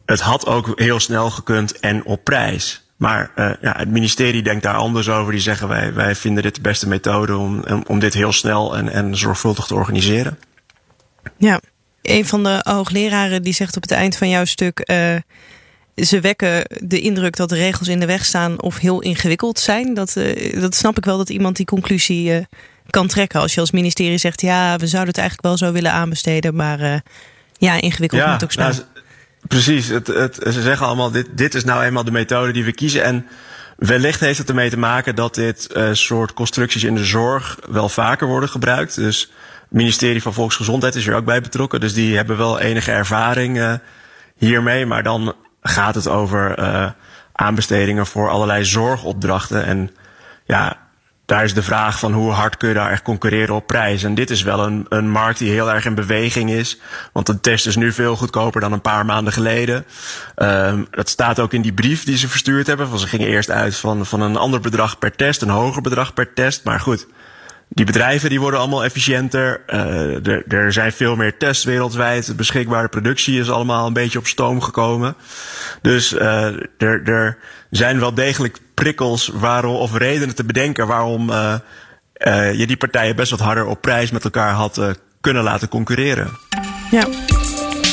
het 0.06 0.20
had 0.20 0.46
ook 0.46 0.72
heel 0.74 1.00
snel 1.00 1.30
gekund 1.30 1.80
en 1.80 2.04
op 2.04 2.24
prijs. 2.24 2.84
Maar 2.96 3.30
uh, 3.36 3.50
ja, 3.60 3.74
het 3.76 3.88
ministerie 3.88 4.42
denkt 4.42 4.62
daar 4.62 4.74
anders 4.74 5.08
over. 5.08 5.32
Die 5.32 5.40
zeggen 5.40 5.68
wij, 5.68 5.94
wij 5.94 6.14
vinden 6.14 6.42
dit 6.42 6.54
de 6.54 6.60
beste 6.60 6.88
methode 6.88 7.36
om, 7.36 7.64
om 7.86 7.98
dit 7.98 8.14
heel 8.14 8.32
snel 8.32 8.76
en, 8.76 8.88
en 8.88 9.16
zorgvuldig 9.16 9.66
te 9.66 9.74
organiseren. 9.74 10.38
Ja, 11.36 11.60
een 12.02 12.26
van 12.26 12.42
de 12.42 12.60
hoogleraren 12.62 13.42
die 13.42 13.52
zegt 13.52 13.76
op 13.76 13.82
het 13.82 13.90
eind 13.90 14.16
van 14.16 14.28
jouw 14.28 14.44
stuk. 14.44 14.90
Uh, 14.90 15.16
ze 15.96 16.20
wekken 16.20 16.64
de 16.82 17.00
indruk 17.00 17.36
dat 17.36 17.48
de 17.48 17.54
regels 17.54 17.88
in 17.88 18.00
de 18.00 18.06
weg 18.06 18.24
staan 18.24 18.62
of 18.62 18.78
heel 18.78 19.00
ingewikkeld 19.00 19.58
zijn. 19.58 19.94
Dat, 19.94 20.14
uh, 20.16 20.60
dat 20.60 20.74
snap 20.74 20.96
ik 20.96 21.04
wel 21.04 21.16
dat 21.16 21.30
iemand 21.30 21.56
die 21.56 21.66
conclusie 21.66 22.46
kan 22.90 23.06
trekken. 23.06 23.40
Als 23.40 23.54
je 23.54 23.60
als 23.60 23.70
ministerie 23.70 24.18
zegt, 24.18 24.40
ja, 24.40 24.76
we 24.76 24.86
zouden 24.86 25.14
het 25.14 25.18
eigenlijk 25.18 25.48
wel 25.48 25.56
zo 25.56 25.72
willen 25.72 25.92
aanbesteden, 25.92 26.54
maar 26.54 27.02
ja, 27.58 27.80
ingewikkeld 27.80 28.20
ja, 28.20 28.32
moet 28.32 28.44
ook 28.44 28.52
staan. 28.52 28.70
Nou, 28.70 28.84
Precies, 29.48 29.88
het, 29.88 30.06
het, 30.06 30.34
ze 30.34 30.62
zeggen 30.62 30.86
allemaal, 30.86 31.10
dit, 31.10 31.28
dit 31.32 31.54
is 31.54 31.64
nou 31.64 31.84
eenmaal 31.84 32.04
de 32.04 32.10
methode 32.10 32.52
die 32.52 32.64
we 32.64 32.72
kiezen. 32.72 33.04
En 33.04 33.26
wellicht 33.76 34.20
heeft 34.20 34.38
het 34.38 34.48
ermee 34.48 34.70
te 34.70 34.78
maken 34.78 35.14
dat 35.14 35.34
dit 35.34 35.68
uh, 35.76 35.88
soort 35.92 36.32
constructies 36.32 36.84
in 36.84 36.94
de 36.94 37.04
zorg 37.04 37.58
wel 37.70 37.88
vaker 37.88 38.26
worden 38.26 38.48
gebruikt. 38.48 38.94
Dus 38.94 39.20
het 39.20 39.72
ministerie 39.72 40.22
van 40.22 40.34
Volksgezondheid 40.34 40.94
is 40.94 41.06
er 41.06 41.14
ook 41.14 41.24
bij 41.24 41.40
betrokken. 41.40 41.80
Dus 41.80 41.94
die 41.94 42.16
hebben 42.16 42.36
wel 42.36 42.58
enige 42.58 42.90
ervaring 42.90 43.56
uh, 43.56 43.74
hiermee. 44.36 44.86
Maar 44.86 45.02
dan 45.02 45.34
gaat 45.62 45.94
het 45.94 46.08
over 46.08 46.58
uh, 46.58 46.90
aanbestedingen 47.32 48.06
voor 48.06 48.30
allerlei 48.30 48.64
zorgopdrachten. 48.64 49.64
En 49.64 49.90
ja, 50.44 50.83
daar 51.26 51.44
is 51.44 51.54
de 51.54 51.62
vraag 51.62 51.98
van 51.98 52.12
hoe 52.12 52.30
hard 52.30 52.56
kun 52.56 52.68
je 52.68 52.74
daar 52.74 52.90
echt 52.90 53.02
concurreren 53.02 53.54
op 53.54 53.66
prijs. 53.66 54.02
En 54.02 54.14
dit 54.14 54.30
is 54.30 54.42
wel 54.42 54.66
een, 54.66 54.86
een 54.88 55.10
markt 55.10 55.38
die 55.38 55.50
heel 55.50 55.70
erg 55.70 55.84
in 55.84 55.94
beweging 55.94 56.50
is. 56.50 56.80
Want 57.12 57.26
de 57.26 57.40
test 57.40 57.66
is 57.66 57.76
nu 57.76 57.92
veel 57.92 58.16
goedkoper 58.16 58.60
dan 58.60 58.72
een 58.72 58.80
paar 58.80 59.04
maanden 59.04 59.32
geleden. 59.32 59.84
Um, 60.36 60.86
dat 60.90 61.08
staat 61.08 61.40
ook 61.40 61.52
in 61.52 61.62
die 61.62 61.72
brief 61.72 62.04
die 62.04 62.16
ze 62.16 62.28
verstuurd 62.28 62.66
hebben. 62.66 62.88
Want 62.88 63.00
ze 63.00 63.06
gingen 63.06 63.28
eerst 63.28 63.50
uit 63.50 63.76
van, 63.76 64.06
van 64.06 64.20
een 64.20 64.36
ander 64.36 64.60
bedrag 64.60 64.98
per 64.98 65.16
test, 65.16 65.42
een 65.42 65.48
hoger 65.48 65.82
bedrag 65.82 66.14
per 66.14 66.32
test. 66.32 66.64
Maar 66.64 66.80
goed, 66.80 67.06
die 67.68 67.84
bedrijven 67.84 68.28
die 68.28 68.40
worden 68.40 68.60
allemaal 68.60 68.84
efficiënter. 68.84 69.60
Uh, 69.66 70.26
er, 70.26 70.44
er 70.48 70.72
zijn 70.72 70.92
veel 70.92 71.16
meer 71.16 71.36
tests 71.36 71.64
wereldwijd. 71.64 72.38
De 72.38 72.88
productie 72.90 73.40
is 73.40 73.50
allemaal 73.50 73.86
een 73.86 73.92
beetje 73.92 74.18
op 74.18 74.26
stoom 74.26 74.60
gekomen. 74.60 75.16
Dus 75.82 76.12
uh, 76.12 76.44
er, 76.78 77.02
er 77.04 77.38
zijn 77.70 78.00
wel 78.00 78.14
degelijk 78.14 78.58
prikkels 78.74 79.30
waarom, 79.34 79.74
of 79.74 79.96
redenen 79.96 80.34
te 80.34 80.44
bedenken 80.44 80.86
waarom 80.86 81.30
uh, 81.30 81.54
uh, 82.18 82.54
je 82.54 82.66
die 82.66 82.76
partijen 82.76 83.16
best 83.16 83.30
wat 83.30 83.40
harder 83.40 83.66
op 83.66 83.80
prijs 83.80 84.10
met 84.10 84.24
elkaar 84.24 84.52
had 84.52 84.80
kunnen 85.20 85.42
laten 85.42 85.68
concurreren. 85.68 86.30
Ja. 86.90 87.06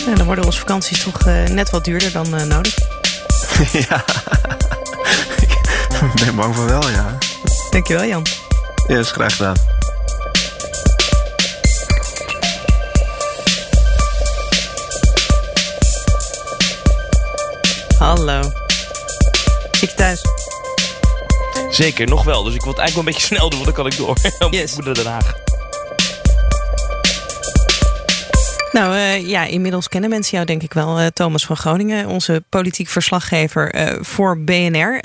ja, 0.06 0.16
dan 0.16 0.26
worden 0.26 0.46
onze 0.46 0.60
vakanties 0.60 1.04
toch 1.04 1.26
net 1.50 1.70
wat 1.70 1.86
duurder 1.86 2.12
dan 2.12 2.48
nodig. 2.48 2.78
ja, 3.90 4.04
ik 6.14 6.26
ben 6.26 6.36
bang 6.36 6.56
van 6.56 6.66
wel, 6.66 6.90
ja. 6.90 7.18
Dankjewel, 7.70 8.06
Jan. 8.06 8.51
Ja, 8.92 8.98
is 8.98 9.12
graag 9.12 9.36
gedaan. 9.36 9.56
Hallo. 17.98 18.42
Zit 19.72 19.90
je 19.90 19.96
thuis? 19.96 20.22
Zeker, 21.70 22.08
nog 22.08 22.24
wel. 22.24 22.44
Dus 22.44 22.54
ik 22.54 22.62
wil 22.62 22.70
het 22.72 22.80
eigenlijk 22.80 22.94
wel 22.94 23.00
een 23.00 23.06
beetje 23.06 23.28
snel 23.36 23.50
doen, 23.50 23.64
want 23.64 23.76
dan 23.76 23.84
kan 23.84 23.86
ik 23.86 23.98
door. 23.98 24.18
Yes. 24.60 24.72
ik 24.72 24.76
moet 24.76 24.86
naar 24.86 24.94
Den 24.94 25.06
Haag. 25.06 25.51
Nou 28.72 28.96
uh, 28.96 29.28
ja, 29.28 29.44
inmiddels 29.44 29.88
kennen 29.88 30.10
mensen 30.10 30.34
jou 30.34 30.46
denk 30.46 30.64
ik 30.64 30.74
wel. 30.74 31.00
Uh, 31.00 31.08
Thomas 31.08 31.46
van 31.46 31.58
Groningen, 31.58 32.08
onze 32.08 32.44
politiek 32.50 32.88
verslaggever 32.88 33.76
uh, 33.76 34.04
voor 34.04 34.40
BNR. 34.40 35.00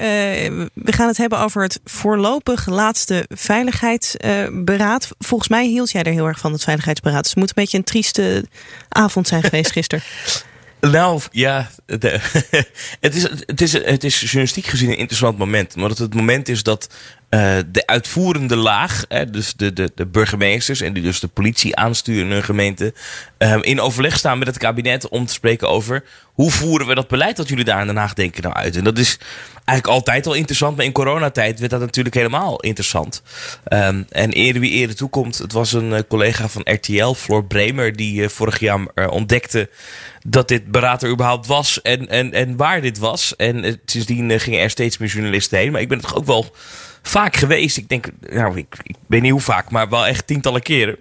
we 0.75 0.92
gaan 0.92 1.08
het 1.08 1.16
hebben 1.16 1.38
over 1.38 1.62
het 1.62 1.80
voorlopig 1.85 2.66
laatste 2.66 3.25
veiligheidsberaad. 3.28 5.08
Volgens 5.18 5.49
mij 5.49 5.66
hield 5.66 5.90
jij 5.90 6.02
er 6.02 6.12
heel 6.12 6.26
erg 6.26 6.38
van, 6.38 6.52
het 6.52 6.64
veiligheidsberaad. 6.64 7.23
Dus 7.23 7.30
het 7.30 7.38
moet 7.38 7.49
een 7.49 7.54
beetje 7.54 7.78
een 7.78 7.85
trieste 7.85 8.44
avond 8.88 9.28
zijn 9.28 9.42
geweest 9.42 9.73
gisteren. 9.73 10.04
Nou, 10.80 11.20
ja, 11.30 11.70
de, 11.87 12.20
het, 13.00 13.14
is, 13.14 13.23
het, 13.46 13.61
is, 13.61 13.73
het 13.73 14.04
is 14.04 14.20
journalistiek 14.20 14.66
gezien 14.66 14.90
een 14.90 14.96
interessant 14.96 15.38
moment. 15.38 15.76
Maar 15.76 15.88
het, 15.88 15.99
het 15.99 16.14
moment 16.14 16.49
is 16.49 16.62
dat 16.62 16.88
uh, 17.30 17.56
de 17.66 17.87
uitvoerende 17.87 18.56
laag, 18.56 19.04
hè, 19.09 19.30
dus 19.30 19.54
de, 19.54 19.73
de, 19.73 19.90
de 19.95 20.06
burgemeesters 20.06 20.80
en 20.80 20.92
die 20.92 21.02
dus 21.02 21.21
de 21.21 21.28
politie 21.28 21.76
aansturen 21.76 22.25
in 22.25 22.33
hun 22.33 22.42
gemeente, 22.42 22.95
uh, 23.38 23.56
in 23.61 23.80
overleg 23.80 24.16
staan 24.16 24.38
met 24.38 24.47
het 24.47 24.59
kabinet 24.59 25.09
om 25.09 25.26
te 25.26 25.33
spreken 25.33 25.68
over 25.68 26.04
hoe 26.33 26.50
voeren 26.50 26.87
we 26.87 26.95
dat 26.95 27.09
beleid 27.09 27.37
dat 27.37 27.49
jullie 27.49 27.64
daar 27.64 27.80
in 27.80 27.87
Den 27.87 27.97
Haag 27.97 28.14
denken 28.14 28.42
nou 28.42 28.54
uit. 28.54 28.76
En 28.76 28.85
dat 28.85 28.99
is 28.99 29.18
eigenlijk 29.54 29.99
altijd 29.99 30.26
al 30.26 30.35
interessant, 30.35 30.76
maar 30.76 30.85
in 30.85 30.92
coronatijd 30.92 31.59
werd 31.59 31.71
dat 31.71 31.80
natuurlijk 31.80 32.14
helemaal 32.14 32.61
interessant. 32.61 33.23
Um, 33.68 34.06
en 34.09 34.30
eerder 34.30 34.61
wie 34.61 34.71
eerder 34.71 34.97
toekomt, 34.97 35.38
het 35.38 35.52
was 35.52 35.73
een 35.73 35.90
uh, 35.90 35.99
collega 36.09 36.49
van 36.49 36.62
RTL, 36.64 37.12
Floor 37.12 37.45
Bremer, 37.45 37.97
die 37.97 38.23
uh, 38.23 38.28
vorig 38.28 38.59
jaar 38.59 39.09
ontdekte 39.09 39.71
dat 40.26 40.49
dit 40.49 40.71
beraad 40.71 41.02
er 41.02 41.11
überhaupt 41.11 41.47
was 41.47 41.83
en, 41.83 42.09
en, 42.09 42.33
en 42.33 42.56
waar 42.56 42.80
dit 42.80 42.99
was. 42.99 43.37
En 43.37 43.80
sindsdien 43.85 44.40
gingen 44.40 44.61
er 44.61 44.71
steeds 44.71 44.99
meer 44.99 45.09
journalisten 45.09 45.59
heen. 45.59 45.73
Maar 45.73 45.80
ik 45.80 45.88
ben 45.88 45.99
het 45.99 46.06
toch 46.06 46.16
ook 46.16 46.26
wel 46.26 46.54
vaak 47.08 47.36
geweest. 47.36 47.76
Ik 47.76 47.88
denk, 47.88 48.08
nou, 48.20 48.58
ik, 48.58 48.76
ik 48.82 48.96
weet 49.06 49.22
niet 49.22 49.30
hoe 49.30 49.40
vaak, 49.40 49.70
maar 49.70 49.88
wel 49.88 50.06
echt 50.06 50.26
tientallen 50.26 50.62
keren. 50.62 50.96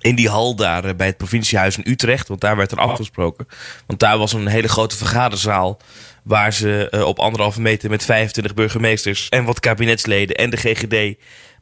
In 0.00 0.14
die 0.14 0.28
hal 0.28 0.54
daar 0.56 0.96
bij 0.96 1.06
het 1.06 1.16
provinciehuis 1.16 1.76
in 1.76 1.92
Utrecht, 1.92 2.28
want 2.28 2.40
daar 2.40 2.56
werd 2.56 2.72
er 2.72 2.78
afgesproken. 2.78 3.48
Want 3.86 4.00
daar 4.00 4.18
was 4.18 4.32
een 4.32 4.46
hele 4.46 4.68
grote 4.68 4.96
vergaderzaal. 4.96 5.78
Waar 6.22 6.52
ze 6.52 6.88
uh, 6.90 7.02
op 7.02 7.18
anderhalve 7.18 7.60
meter 7.60 7.90
met 7.90 8.04
25 8.04 8.54
burgemeesters 8.54 9.28
en 9.28 9.44
wat 9.44 9.60
kabinetsleden 9.60 10.36
en 10.36 10.50
de 10.50 10.56
GGD 10.56 11.18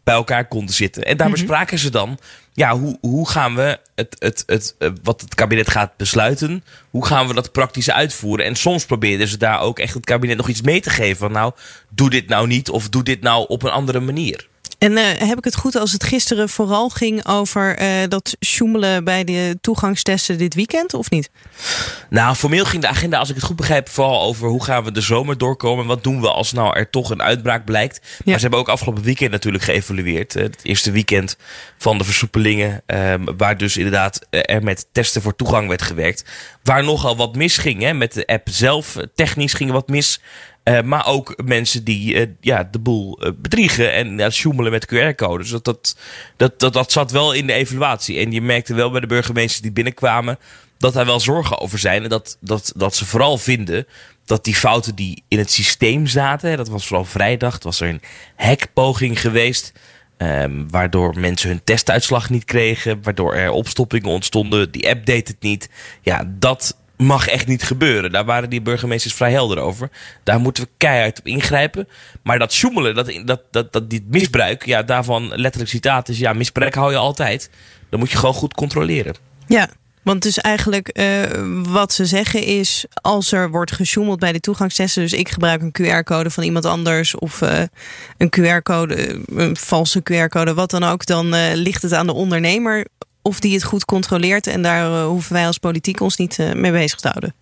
bij 0.06 0.14
elkaar 0.14 0.48
konden 0.48 0.74
zitten. 0.74 1.04
En 1.04 1.16
daar 1.16 1.30
bespraken 1.30 1.62
mm 1.62 1.68
-hmm. 1.68 1.78
ze 1.78 1.90
dan, 1.90 2.18
ja, 2.52 2.78
hoe, 2.78 2.98
hoe 3.00 3.28
gaan 3.28 3.54
we 3.54 3.78
het, 3.94 4.16
het, 4.18 4.42
het, 4.46 4.74
uh, 4.78 4.90
wat 5.02 5.20
het 5.20 5.34
kabinet 5.34 5.70
gaat 5.70 5.96
besluiten, 5.96 6.64
hoe 6.90 7.06
gaan 7.06 7.26
we 7.26 7.34
dat 7.34 7.52
praktisch 7.52 7.90
uitvoeren? 7.90 8.46
En 8.46 8.56
soms 8.56 8.86
probeerden 8.86 9.28
ze 9.28 9.36
daar 9.36 9.60
ook 9.60 9.78
echt 9.78 9.94
het 9.94 10.04
kabinet 10.04 10.36
nog 10.36 10.48
iets 10.48 10.62
mee 10.62 10.80
te 10.80 10.90
geven. 10.90 11.16
Van 11.16 11.32
nou, 11.32 11.52
doe 11.88 12.10
dit 12.10 12.28
nou 12.28 12.46
niet 12.46 12.70
of 12.70 12.88
doe 12.88 13.02
dit 13.02 13.20
nou 13.20 13.48
op 13.48 13.62
een 13.62 13.70
andere 13.70 14.00
manier. 14.00 14.48
En 14.78 14.92
uh, 14.92 15.04
heb 15.18 15.38
ik 15.38 15.44
het 15.44 15.56
goed 15.56 15.76
als 15.76 15.92
het 15.92 16.04
gisteren 16.04 16.48
vooral 16.48 16.88
ging 16.88 17.26
over 17.26 17.82
uh, 17.82 18.08
dat 18.08 18.36
sjoemelen 18.44 19.04
bij 19.04 19.24
de 19.24 19.58
toegangstesten 19.60 20.38
dit 20.38 20.54
weekend, 20.54 20.94
of 20.94 21.10
niet? 21.10 21.30
Nou, 22.10 22.34
formeel 22.34 22.64
ging 22.64 22.82
de 22.82 22.88
agenda, 22.88 23.18
als 23.18 23.28
ik 23.28 23.34
het 23.34 23.44
goed 23.44 23.56
begrijp, 23.56 23.88
vooral 23.88 24.22
over 24.22 24.48
hoe 24.48 24.64
gaan 24.64 24.84
we 24.84 24.92
de 24.92 25.00
zomer 25.00 25.38
doorkomen. 25.38 25.82
En 25.82 25.88
wat 25.88 26.02
doen 26.02 26.20
we 26.20 26.30
als 26.30 26.52
nou 26.52 26.76
er 26.76 26.90
toch 26.90 27.10
een 27.10 27.22
uitbraak 27.22 27.64
blijkt. 27.64 28.00
Ja. 28.02 28.22
Maar 28.24 28.34
ze 28.34 28.40
hebben 28.40 28.58
ook 28.58 28.68
afgelopen 28.68 29.02
weekend 29.02 29.30
natuurlijk 29.30 29.64
geëvalueerd. 29.64 30.36
Uh, 30.36 30.42
het 30.42 30.60
eerste 30.62 30.90
weekend 30.90 31.36
van 31.78 31.98
de 31.98 32.04
versoepelingen. 32.04 32.82
waar 33.36 33.56
dus 33.56 33.76
inderdaad 33.76 34.26
er 34.30 34.62
met 34.62 34.86
testen 34.92 35.22
voor 35.22 35.36
toegang 35.36 35.68
werd 35.68 35.82
gewerkt. 35.82 36.24
Waar 36.62 36.84
nogal 36.84 37.16
wat 37.16 37.36
misging. 37.36 37.82
Hè? 37.82 37.92
Met 37.92 38.12
de 38.12 38.26
app 38.26 38.48
zelf. 38.50 38.96
Technisch 39.14 39.52
ging 39.52 39.70
wat 39.70 39.88
mis. 39.88 40.20
Uh, 40.68 40.82
maar 40.82 41.06
ook 41.06 41.42
mensen 41.44 41.84
die 41.84 42.14
uh, 42.14 42.26
ja, 42.40 42.68
de 42.70 42.78
boel 42.78 43.26
uh, 43.26 43.32
bedriegen 43.36 43.92
en 43.92 44.18
uh, 44.18 44.28
sjoemelen 44.28 44.72
met 44.72 44.86
QR-codes. 44.94 45.50
Dat, 45.50 45.64
dat, 45.64 45.96
dat, 46.36 46.60
dat, 46.60 46.72
dat 46.72 46.92
zat 46.92 47.10
wel 47.10 47.32
in 47.32 47.46
de 47.46 47.52
evaluatie. 47.52 48.18
En 48.18 48.32
je 48.32 48.42
merkte 48.42 48.74
wel 48.74 48.90
bij 48.90 49.00
de 49.00 49.06
burgemeesters 49.06 49.60
die 49.60 49.72
binnenkwamen 49.72 50.38
dat 50.78 50.92
daar 50.92 51.06
wel 51.06 51.20
zorgen 51.20 51.58
over 51.58 51.78
zijn. 51.78 52.02
En 52.02 52.08
dat, 52.08 52.36
dat, 52.40 52.72
dat 52.76 52.96
ze 52.96 53.06
vooral 53.06 53.38
vinden 53.38 53.86
dat 54.24 54.44
die 54.44 54.54
fouten 54.54 54.94
die 54.94 55.22
in 55.28 55.38
het 55.38 55.50
systeem 55.50 56.06
zaten, 56.06 56.56
dat 56.56 56.68
was 56.68 56.86
vooral 56.86 57.04
vrijdag, 57.04 57.58
was 57.62 57.80
er 57.80 57.88
een 57.88 58.02
hackpoging 58.36 59.20
geweest. 59.20 59.72
Um, 60.18 60.70
waardoor 60.70 61.20
mensen 61.20 61.48
hun 61.48 61.64
testuitslag 61.64 62.30
niet 62.30 62.44
kregen, 62.44 63.02
waardoor 63.02 63.34
er 63.34 63.50
opstoppingen 63.50 64.10
ontstonden. 64.10 64.70
Die 64.70 64.88
app 64.88 65.06
deed 65.06 65.28
het 65.28 65.40
niet. 65.40 65.68
Ja, 66.02 66.24
dat 66.38 66.76
mag 66.96 67.28
echt 67.28 67.46
niet 67.46 67.62
gebeuren. 67.62 68.12
Daar 68.12 68.24
waren 68.24 68.50
die 68.50 68.62
burgemeesters 68.62 69.14
vrij 69.14 69.30
helder 69.30 69.58
over. 69.58 69.90
Daar 70.22 70.40
moeten 70.40 70.62
we 70.62 70.68
keihard 70.76 71.18
op 71.18 71.26
ingrijpen. 71.26 71.88
Maar 72.22 72.38
dat 72.38 72.52
sjoemelen, 72.52 72.94
dat, 72.94 73.20
dat, 73.24 73.42
dat, 73.50 73.72
dat 73.72 73.90
dit 73.90 74.02
misbruik, 74.08 74.66
ja, 74.66 74.82
daarvan 74.82 75.28
letterlijk 75.34 75.70
citaat 75.70 76.08
is, 76.08 76.18
ja, 76.18 76.32
misbruik 76.32 76.74
hou 76.74 76.90
je 76.90 76.96
altijd. 76.96 77.50
Dan 77.90 77.98
moet 77.98 78.10
je 78.10 78.16
gewoon 78.16 78.34
goed 78.34 78.54
controleren. 78.54 79.14
Ja, 79.46 79.68
want 80.06 80.22
dus 80.22 80.38
eigenlijk 80.38 80.98
uh, 81.00 81.22
wat 81.68 81.92
ze 81.92 82.06
zeggen 82.06 82.42
is, 82.42 82.84
als 82.92 83.32
er 83.32 83.50
wordt 83.50 83.72
gesjoemeld 83.72 84.18
bij 84.18 84.32
de 84.32 84.40
toegangstesten, 84.40 85.02
dus 85.02 85.12
ik 85.12 85.28
gebruik 85.28 85.62
een 85.62 85.74
QR-code 85.82 86.30
van 86.30 86.42
iemand 86.42 86.64
anders 86.64 87.14
of 87.14 87.40
uh, 87.40 87.62
een 88.18 88.32
QR-code, 88.40 89.20
een 89.26 89.56
valse 89.56 90.00
QR-code, 90.00 90.54
wat 90.54 90.70
dan 90.70 90.84
ook, 90.84 91.06
dan 91.06 91.34
uh, 91.34 91.40
ligt 91.54 91.82
het 91.82 91.92
aan 91.92 92.06
de 92.06 92.12
ondernemer 92.12 92.86
of 93.26 93.40
die 93.40 93.54
het 93.54 93.64
goed 93.64 93.84
controleert. 93.84 94.46
En 94.46 94.62
daar 94.62 94.90
uh, 94.90 95.06
hoeven 95.06 95.32
wij 95.32 95.46
als 95.46 95.58
politiek 95.58 96.00
ons 96.00 96.16
niet 96.16 96.38
uh, 96.38 96.52
mee 96.52 96.72
bezig 96.72 97.00
te 97.00 97.08
houden. 97.08 97.34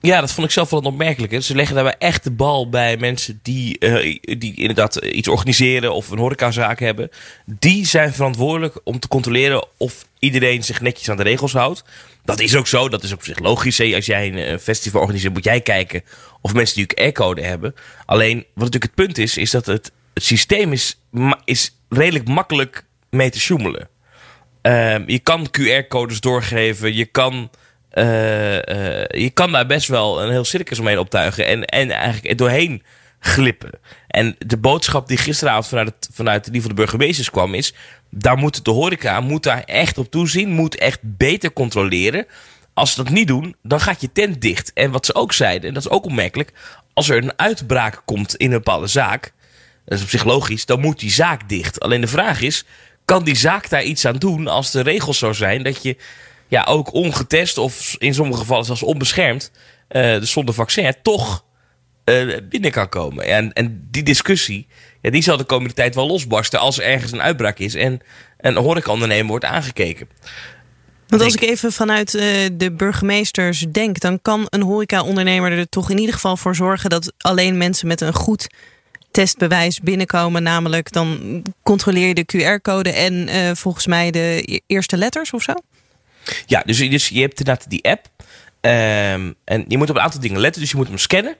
Ja, 0.00 0.20
dat 0.20 0.32
vond 0.32 0.46
ik 0.46 0.52
zelf 0.52 0.70
wel 0.70 0.80
opmerkelijk. 0.80 1.32
Hè. 1.32 1.40
Ze 1.40 1.54
leggen 1.54 1.74
daarbij 1.74 1.94
echt 1.98 2.24
de 2.24 2.30
bal 2.30 2.68
bij 2.68 2.96
mensen 2.96 3.40
die, 3.42 3.76
uh, 3.80 4.18
die 4.38 4.54
inderdaad 4.54 4.96
iets 4.96 5.28
organiseren 5.28 5.94
of 5.94 6.10
een 6.10 6.18
horecazaak 6.18 6.80
hebben. 6.80 7.08
Die 7.46 7.86
zijn 7.86 8.12
verantwoordelijk 8.12 8.80
om 8.84 8.98
te 8.98 9.08
controleren 9.08 9.66
of 9.76 10.06
iedereen 10.18 10.64
zich 10.64 10.80
netjes 10.80 11.10
aan 11.10 11.16
de 11.16 11.22
regels 11.22 11.52
houdt. 11.52 11.84
Dat 12.24 12.40
is 12.40 12.56
ook 12.56 12.66
zo, 12.66 12.88
dat 12.88 13.02
is 13.02 13.12
op 13.12 13.24
zich 13.24 13.38
logisch. 13.38 13.94
Als 13.94 14.06
jij 14.06 14.32
een 14.32 14.58
festival 14.58 15.00
organiseert, 15.00 15.32
moet 15.32 15.44
jij 15.44 15.60
kijken 15.60 16.02
of 16.40 16.54
mensen 16.54 16.76
die 16.76 17.04
een 17.04 17.12
code 17.12 17.42
hebben. 17.42 17.74
Alleen, 18.06 18.36
wat 18.36 18.64
natuurlijk 18.64 18.84
het 18.84 19.06
punt 19.06 19.18
is, 19.18 19.36
is 19.36 19.50
dat 19.50 19.66
het, 19.66 19.92
het 20.14 20.24
systeem 20.24 20.72
is, 20.72 20.98
is 21.44 21.76
redelijk 21.88 22.28
makkelijk 22.28 22.84
mee 23.10 23.30
te 23.30 23.40
sjoemelen. 23.40 23.88
Um, 24.62 25.04
je 25.06 25.18
kan 25.18 25.48
QR-codes 25.58 26.20
doorgeven. 26.20 26.94
Je 26.94 27.04
kan, 27.04 27.50
uh, 27.92 28.52
uh, 28.52 28.60
je 29.08 29.30
kan 29.34 29.52
daar 29.52 29.66
best 29.66 29.88
wel 29.88 30.22
een 30.22 30.30
heel 30.30 30.44
circus 30.44 30.78
omheen 30.78 30.98
optuigen. 30.98 31.46
En, 31.46 31.64
en 31.64 31.90
eigenlijk 31.90 32.38
doorheen 32.38 32.82
glippen. 33.20 33.70
En 34.08 34.36
de 34.38 34.56
boodschap 34.56 35.08
die 35.08 35.16
gisteravond 35.16 35.66
vanuit, 35.68 35.86
het, 35.88 36.08
vanuit 36.12 36.52
die 36.52 36.60
van 36.60 36.70
de 36.70 36.76
burgemeesters 36.76 37.30
kwam 37.30 37.54
is... 37.54 37.74
daar 38.10 38.36
moet 38.36 38.64
de 38.64 38.70
horeca 38.70 39.20
moet 39.20 39.42
daar 39.42 39.62
echt 39.64 39.98
op 39.98 40.10
toezien. 40.10 40.50
Moet 40.50 40.76
echt 40.76 40.98
beter 41.02 41.52
controleren. 41.52 42.26
Als 42.74 42.94
ze 42.94 43.02
dat 43.02 43.12
niet 43.12 43.26
doen, 43.26 43.56
dan 43.62 43.80
gaat 43.80 44.00
je 44.00 44.12
tent 44.12 44.40
dicht. 44.40 44.72
En 44.72 44.90
wat 44.90 45.06
ze 45.06 45.14
ook 45.14 45.32
zeiden, 45.32 45.68
en 45.68 45.74
dat 45.74 45.84
is 45.84 45.90
ook 45.90 46.04
opmerkelijk, 46.04 46.52
als 46.94 47.08
er 47.08 47.16
een 47.22 47.38
uitbraak 47.38 48.02
komt 48.04 48.36
in 48.36 48.46
een 48.46 48.56
bepaalde 48.56 48.86
zaak, 48.86 49.32
dat 49.84 49.98
is 49.98 50.04
op 50.04 50.10
zich 50.10 50.24
logisch, 50.24 50.66
dan 50.66 50.80
moet 50.80 50.98
die 50.98 51.10
zaak 51.10 51.48
dicht. 51.48 51.80
Alleen 51.80 52.00
de 52.00 52.06
vraag 52.06 52.40
is, 52.40 52.64
kan 53.12 53.24
die 53.24 53.36
zaak 53.36 53.68
daar 53.68 53.82
iets 53.82 54.06
aan 54.06 54.16
doen 54.16 54.46
als 54.46 54.70
de 54.70 54.80
regels 54.80 55.18
zo 55.18 55.32
zijn 55.32 55.62
dat 55.62 55.82
je 55.82 55.96
ja, 56.48 56.64
ook 56.64 56.92
ongetest 56.92 57.58
of 57.58 57.96
in 57.98 58.14
sommige 58.14 58.40
gevallen 58.40 58.64
zelfs 58.64 58.82
onbeschermd, 58.82 59.50
uh, 59.90 60.18
dus 60.18 60.30
zonder 60.30 60.54
vaccin, 60.54 60.94
toch 61.02 61.44
uh, 62.04 62.36
binnen 62.48 62.70
kan 62.70 62.88
komen. 62.88 63.24
En, 63.24 63.52
en 63.52 63.88
die 63.90 64.02
discussie, 64.02 64.66
ja, 65.02 65.10
die 65.10 65.22
zal 65.22 65.36
de 65.36 65.44
komende 65.44 65.74
tijd 65.74 65.94
wel 65.94 66.06
losbarsten 66.06 66.60
als 66.60 66.78
er 66.78 66.84
ergens 66.84 67.12
een 67.12 67.22
uitbraak 67.22 67.58
is 67.58 67.74
en 67.74 68.00
een 68.40 68.56
horecaondernemer 68.56 69.26
wordt 69.26 69.44
aangekeken. 69.44 70.08
Want 71.08 71.22
als 71.22 71.34
ik 71.34 71.42
even 71.42 71.72
vanuit 71.72 72.14
uh, 72.14 72.22
de 72.52 72.72
burgemeesters 72.72 73.66
denk, 73.72 74.00
dan 74.00 74.22
kan 74.22 74.46
een 74.48 74.62
horecaondernemer 74.62 75.52
er 75.52 75.68
toch 75.68 75.90
in 75.90 75.98
ieder 75.98 76.14
geval 76.14 76.36
voor 76.36 76.54
zorgen 76.54 76.90
dat 76.90 77.12
alleen 77.18 77.56
mensen 77.56 77.86
met 77.86 78.00
een 78.00 78.14
goed 78.14 78.46
testbewijs 79.12 79.80
binnenkomen. 79.80 80.42
Namelijk, 80.42 80.92
dan 80.92 81.42
controleer 81.62 82.08
je 82.08 82.24
de 82.24 82.58
QR-code 82.58 82.92
en 82.92 83.28
uh, 83.28 83.50
volgens 83.54 83.86
mij 83.86 84.10
de 84.10 84.42
e-, 84.44 84.58
eerste 84.66 84.96
letters 84.96 85.32
of 85.32 85.42
zo. 85.42 85.52
Ja, 86.46 86.62
dus, 86.66 86.78
dus 86.78 87.08
je 87.08 87.20
hebt 87.20 87.38
inderdaad 87.38 87.70
die 87.70 87.84
app. 87.84 88.06
Um, 88.60 89.34
en 89.44 89.64
je 89.68 89.78
moet 89.78 89.90
op 89.90 89.96
een 89.96 90.02
aantal 90.02 90.20
dingen 90.20 90.40
letten. 90.40 90.60
Dus 90.60 90.70
je 90.70 90.76
moet 90.76 90.88
hem 90.88 90.98
scannen. 90.98 91.36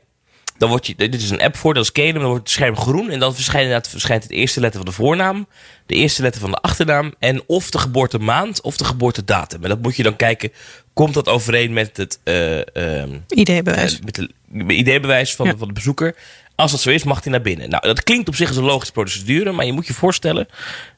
Dan 0.59 0.69
wordt 0.69 0.87
je, 0.87 0.95
dit 0.95 1.15
is 1.15 1.31
een 1.31 1.43
app 1.43 1.57
voor, 1.57 1.75
dat 1.75 1.87
scannen, 1.87 2.15
dan 2.15 2.25
wordt 2.25 2.43
het 2.43 2.51
scherm 2.51 2.77
groen. 2.77 3.11
En 3.11 3.19
dan 3.19 3.35
verschijnt, 3.35 3.89
verschijnt 3.89 4.23
het 4.23 4.33
eerste 4.33 4.61
letter 4.61 4.81
van 4.81 4.89
de 4.89 4.97
voornaam, 4.97 5.47
de 5.87 5.95
eerste 5.95 6.23
letter 6.23 6.41
van 6.41 6.51
de 6.51 6.57
achternaam. 6.57 7.15
En 7.19 7.43
of 7.47 7.71
de 7.71 7.79
geboortemaand 7.79 8.61
of 8.61 8.77
de 8.77 8.85
geboortedatum. 8.85 9.63
En 9.63 9.69
dat 9.69 9.83
moet 9.83 9.97
je 9.97 10.03
dan 10.03 10.17
kijken, 10.17 10.53
komt 10.93 11.15
dat 11.15 11.29
overeen 11.29 11.73
met 11.73 11.97
het 11.97 12.19
uh, 12.25 12.57
uh, 12.57 13.03
ID-bewijs? 13.29 13.95
Uh, 13.95 14.05
met 14.05 14.17
het 14.17 14.31
ID-bewijs 14.53 15.35
van, 15.35 15.47
ja. 15.47 15.57
van 15.57 15.69
de 15.69 15.75
bezoeker. 15.75 16.17
Als 16.55 16.71
dat 16.71 16.81
zo 16.81 16.91
is, 16.91 17.05
mag 17.05 17.23
hij 17.23 17.33
naar 17.33 17.43
binnen. 17.43 17.71
Nou, 17.71 17.83
dat 17.83 18.03
klinkt 18.03 18.29
op 18.29 18.35
zich 18.35 18.49
als 18.49 18.57
een 18.57 18.65
logische 18.65 18.93
procedure, 18.93 19.53
maar 19.53 19.67
je 19.67 19.73
moet 19.73 19.87
je 19.87 19.95
voorstellen 19.95 20.49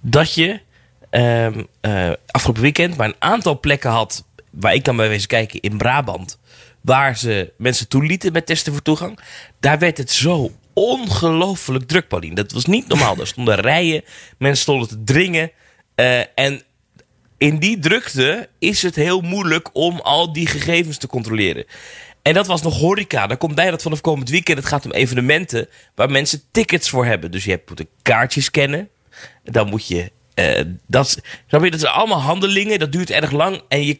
dat 0.00 0.34
je 0.34 0.60
um, 1.10 1.66
afgelopen 2.26 2.62
weekend 2.62 2.96
maar 2.96 3.08
een 3.08 3.16
aantal 3.18 3.60
plekken 3.60 3.90
had, 3.90 4.24
waar 4.50 4.74
ik 4.74 4.84
dan 4.84 4.96
bij 4.96 5.08
wezen 5.08 5.28
kijken, 5.28 5.60
in 5.60 5.76
Brabant 5.76 6.38
waar 6.84 7.16
ze 7.16 7.52
mensen 7.56 7.88
toelieten 7.88 8.32
met 8.32 8.46
testen 8.46 8.72
voor 8.72 8.82
toegang. 8.82 9.18
Daar 9.60 9.78
werd 9.78 9.98
het 9.98 10.10
zo 10.10 10.52
ongelooflijk 10.72 11.86
druk, 11.88 12.08
Paulien. 12.08 12.34
Dat 12.34 12.52
was 12.52 12.64
niet 12.64 12.88
normaal. 12.88 13.18
Er 13.18 13.26
stonden 13.26 13.60
rijen, 13.60 14.02
mensen 14.38 14.62
stonden 14.62 14.88
te 14.88 15.04
dringen. 15.04 15.50
Uh, 15.96 16.18
en 16.34 16.62
in 17.38 17.58
die 17.58 17.78
drukte 17.78 18.48
is 18.58 18.82
het 18.82 18.94
heel 18.94 19.20
moeilijk 19.20 19.70
om 19.72 20.00
al 20.00 20.32
die 20.32 20.46
gegevens 20.46 20.96
te 20.96 21.06
controleren. 21.06 21.64
En 22.24 22.34
dat 22.34 22.46
was 22.46 22.62
nog 22.62 22.78
horeca. 22.78 23.26
Daar 23.26 23.36
komt 23.36 23.54
bij 23.54 23.70
dat 23.70 23.82
vanaf 23.82 24.00
komend 24.00 24.28
weekend 24.28 24.58
het 24.58 24.66
gaat 24.66 24.84
om 24.84 24.90
evenementen 24.90 25.68
waar 25.94 26.10
mensen 26.10 26.42
tickets 26.50 26.90
voor 26.90 27.06
hebben. 27.06 27.30
Dus 27.30 27.44
je 27.44 27.50
hebt 27.50 27.68
moet 27.68 27.80
een 27.80 27.88
kaartje 28.02 28.40
scannen. 28.40 28.88
Dan 29.42 29.68
moet 29.68 29.86
je. 29.86 30.12
Uh, 30.34 30.60
dat, 30.86 31.20
dat 31.48 31.80
zijn 31.80 31.92
allemaal 31.92 32.20
handelingen. 32.20 32.78
Dat 32.78 32.92
duurt 32.92 33.10
erg 33.10 33.30
lang. 33.30 33.62
En 33.68 33.86
je 33.86 33.98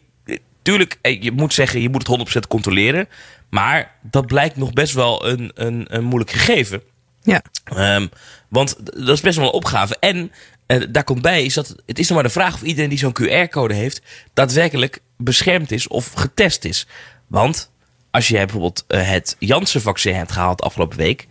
tuurlijk, 0.61 0.97
eh, 1.01 1.21
je 1.21 1.31
moet 1.31 1.53
zeggen, 1.53 1.81
je 1.81 1.89
moet 1.89 2.07
het 2.07 2.35
100% 2.35 2.47
controleren. 2.47 3.07
Maar 3.49 3.95
dat 4.01 4.25
blijkt 4.25 4.55
nog 4.55 4.73
best 4.73 4.93
wel 4.93 5.27
een, 5.27 5.51
een, 5.53 5.85
een 5.89 6.03
moeilijk 6.03 6.31
gegeven. 6.31 6.81
Ja. 7.21 7.41
Um, 7.77 8.09
want 8.49 8.75
dat 8.85 9.09
is 9.09 9.21
best 9.21 9.37
wel 9.37 9.45
een 9.45 9.53
opgave. 9.53 9.97
En 9.99 10.31
uh, 10.67 10.83
daar 10.89 11.03
komt 11.03 11.21
bij, 11.21 11.43
is 11.43 11.53
dat 11.53 11.75
het 11.85 11.99
is 11.99 12.07
nog 12.07 12.17
maar 12.17 12.27
de 12.27 12.33
vraag 12.33 12.53
of 12.53 12.61
iedereen 12.61 12.89
die 12.89 12.97
zo'n 12.97 13.15
QR-code 13.21 13.73
heeft, 13.73 14.01
daadwerkelijk 14.33 14.99
beschermd 15.17 15.71
is 15.71 15.87
of 15.87 16.11
getest 16.13 16.65
is. 16.65 16.87
Want 17.27 17.71
als 18.15 18.27
jij 18.27 18.43
bijvoorbeeld 18.43 18.85
uh, 18.87 19.09
het 19.09 19.35
Janssen-vaccin 19.39 20.15
hebt 20.15 20.31
gehaald 20.31 20.61
afgelopen 20.61 20.97
week, 20.97 21.27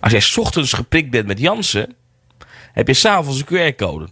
als 0.00 0.12
jij 0.12 0.42
ochtends 0.44 0.72
geprikt 0.72 1.10
bent 1.10 1.26
met 1.26 1.38
Janssen, 1.38 1.94
heb 2.72 2.86
je 2.86 2.94
s'avonds 2.94 3.42
een 3.46 3.46
QR-code. 3.46 4.08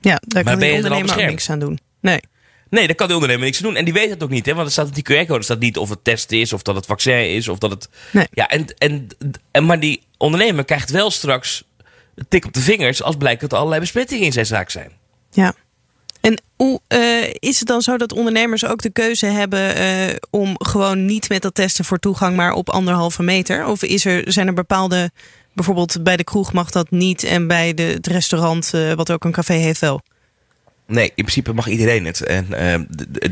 Ja, 0.00 0.20
daar 0.26 0.44
kan 0.44 0.58
de 0.58 0.66
ondernemer 0.66 1.10
ook 1.10 1.26
niks 1.26 1.50
aan 1.50 1.58
doen. 1.58 1.78
Nee. 2.00 2.20
Nee, 2.70 2.86
dat 2.86 2.96
kan 2.96 3.08
de 3.08 3.14
ondernemer 3.14 3.44
niks 3.44 3.58
doen. 3.58 3.76
En 3.76 3.84
die 3.84 3.94
weet 3.94 4.10
het 4.10 4.22
ook 4.22 4.30
niet, 4.30 4.46
hè? 4.46 4.54
Want 4.54 4.66
er 4.66 4.72
staat 4.72 4.86
op 4.86 4.94
die 4.94 5.04
QR-code 5.04 5.42
staat 5.42 5.58
niet 5.58 5.76
of 5.76 5.88
het 5.88 6.04
test 6.04 6.32
is, 6.32 6.52
of 6.52 6.62
dat 6.62 6.74
het 6.74 6.86
vaccin 6.86 7.34
is, 7.34 7.48
of 7.48 7.58
dat 7.58 7.70
het. 7.70 7.88
Nee. 8.10 8.26
Ja, 8.30 8.48
en, 8.48 8.66
en, 8.78 9.08
en, 9.50 9.66
maar 9.66 9.80
die 9.80 10.02
ondernemer 10.16 10.64
krijgt 10.64 10.90
wel 10.90 11.10
straks 11.10 11.64
een 12.14 12.26
tik 12.28 12.44
op 12.44 12.52
de 12.52 12.60
vingers 12.60 13.02
als 13.02 13.16
blijkt 13.16 13.40
dat 13.40 13.52
er 13.52 13.56
allerlei 13.56 13.80
besmettingen 13.80 14.24
in 14.24 14.32
zijn 14.32 14.46
zaak 14.46 14.70
zijn. 14.70 14.90
Ja. 15.30 15.54
En 16.20 16.40
hoe 16.56 16.80
uh, 16.88 17.32
is 17.38 17.58
het 17.58 17.68
dan 17.68 17.82
zo 17.82 17.96
dat 17.96 18.12
ondernemers 18.12 18.66
ook 18.66 18.82
de 18.82 18.90
keuze 18.90 19.26
hebben 19.26 19.78
uh, 19.78 20.16
om 20.30 20.54
gewoon 20.58 21.06
niet 21.06 21.28
met 21.28 21.42
dat 21.42 21.54
testen 21.54 21.84
voor 21.84 21.98
toegang, 21.98 22.36
maar 22.36 22.52
op 22.52 22.70
anderhalve 22.70 23.22
meter? 23.22 23.66
Of 23.66 23.82
is 23.82 24.04
er, 24.04 24.32
zijn 24.32 24.46
er 24.46 24.54
bepaalde, 24.54 25.10
bijvoorbeeld 25.52 26.02
bij 26.02 26.16
de 26.16 26.24
kroeg 26.24 26.52
mag 26.52 26.70
dat 26.70 26.90
niet 26.90 27.24
en 27.24 27.46
bij 27.46 27.74
de, 27.74 27.82
het 27.82 28.06
restaurant, 28.06 28.72
uh, 28.74 28.92
wat 28.92 29.12
ook 29.12 29.24
een 29.24 29.32
café 29.32 29.54
heeft, 29.54 29.80
wel? 29.80 30.00
Nee, 30.90 31.04
in 31.04 31.12
principe 31.14 31.52
mag 31.52 31.68
iedereen 31.68 32.04
het. 32.04 32.20
En 32.20 32.46
uh, 32.50 32.74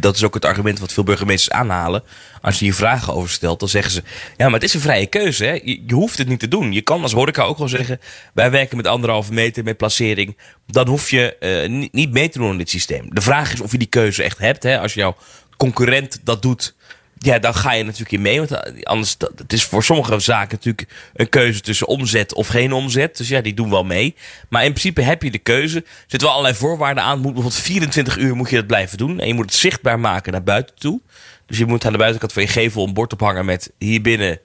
dat 0.01 0.17
is 0.17 0.25
ook 0.25 0.35
het 0.35 0.45
argument 0.45 0.79
wat 0.79 0.93
veel 0.93 1.05
burgemeesters 1.05 1.57
aanhalen. 1.57 2.03
Als 2.41 2.59
je 2.59 2.65
hier 2.65 2.75
vragen 2.75 3.15
over 3.15 3.31
stelt, 3.31 3.61
dan 3.61 3.69
zeggen 3.69 3.93
ze... 3.93 4.03
Ja, 4.37 4.45
maar 4.45 4.55
het 4.55 4.63
is 4.63 4.75
een 4.75 4.81
vrije 4.81 5.07
keuze. 5.07 5.45
Hè? 5.45 5.61
Je, 5.65 5.95
hoeft 5.95 6.19
het 6.19 6.29
niet 6.29 6.41
te 6.41 6.49
doen. 6.49 6.73
Je 6.73 6.81
kan 6.81 7.03
als 7.03 7.13
horeca 7.13 7.43
ook 7.43 7.59
wel 7.59 7.69
zeggen... 7.69 8.01
Wij 8.35 8.51
werken 8.51 8.77
met 8.77 8.87
anderhalve 8.87 9.33
meter, 9.33 9.65
met 9.65 9.77
placering. 9.77 10.37
Dan 10.67 10.89
hoef 10.89 11.11
je 11.11 11.37
uh, 11.71 11.89
niet 11.93 12.13
mee 12.13 12.29
te 12.29 12.39
doen 12.39 12.51
in 12.51 12.59
dit 12.59 12.71
systeem. 12.71 13.15
De 13.15 13.21
vraag 13.21 13.53
is 13.53 13.61
of 13.61 13.73
je 13.73 13.79
die 13.79 13.89
keuze 13.89 14.23
echt 14.23 14.39
hebt. 14.39 14.63
Hè? 14.63 14.81
Als 14.81 14.95
jouw 14.95 15.17
concurrent 15.57 16.21
dat 16.25 16.43
doet 16.43 16.75
ja, 17.19 17.39
dan 17.39 17.55
ga 17.55 17.73
je 17.73 17.85
natuurlijk 17.85 18.13
in 18.13 18.23
mee. 18.23 18.39
Want 18.39 18.85
anders, 18.85 19.17
het 19.37 19.53
is 19.53 19.65
voor 19.65 19.85
sommige 19.85 20.19
zaken 20.19 20.57
natuurlijk 20.57 20.89
een 21.15 21.29
keuze 21.29 21.61
tussen 21.61 21.87
omzet 21.87 22.35
of 22.35 22.47
geen 22.49 22.73
omzet. 22.73 23.17
Dus 23.17 23.29
ja, 23.29 23.41
die 23.41 23.55
doen 23.55 23.71
wel 23.71 23.85
mee. 23.85 24.15
Maar 24.49 24.65
in 24.65 24.71
principe 24.71 25.03
heb 25.03 25.23
je 25.23 25.31
de 25.31 25.39
keuze. 25.39 25.79
Er 25.79 25.85
zitten 26.07 26.29
wel 26.29 26.31
allerlei 26.31 26.55
voorwaarden 26.55 27.03
aan. 27.03 27.21
Moet 27.21 27.33
bijvoorbeeld 27.33 27.63
24 27.63 28.17
uur 28.17 28.37
moet 28.37 28.51
je 28.51 28.57
dat 28.57 28.67
blijven 28.67 28.99
doen. 28.99 29.21
En 29.21 29.27
je 29.27 29.35
moet 29.35 29.45
het 29.45 29.55
zichtbaar 29.55 30.01
maken 30.01 30.33
naar 30.33 30.43
buiten 30.43 30.75
toe. 30.75 31.01
Dus 31.47 31.59
je 31.59 31.67
moet 31.67 31.85
aan 31.85 31.93
de 31.93 31.99
buitenkant 31.99 32.33
van 32.33 32.43
je 32.43 32.49
gevel 32.49 32.87
een 32.87 32.95
bord 32.95 33.13
ophangen 33.13 33.45
met 33.45 33.73
hier 33.79 34.03
binnen 34.03 34.41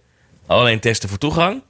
alleen 0.48 0.80
testen 0.80 1.10
voor 1.10 1.18
toegang. 1.18 1.62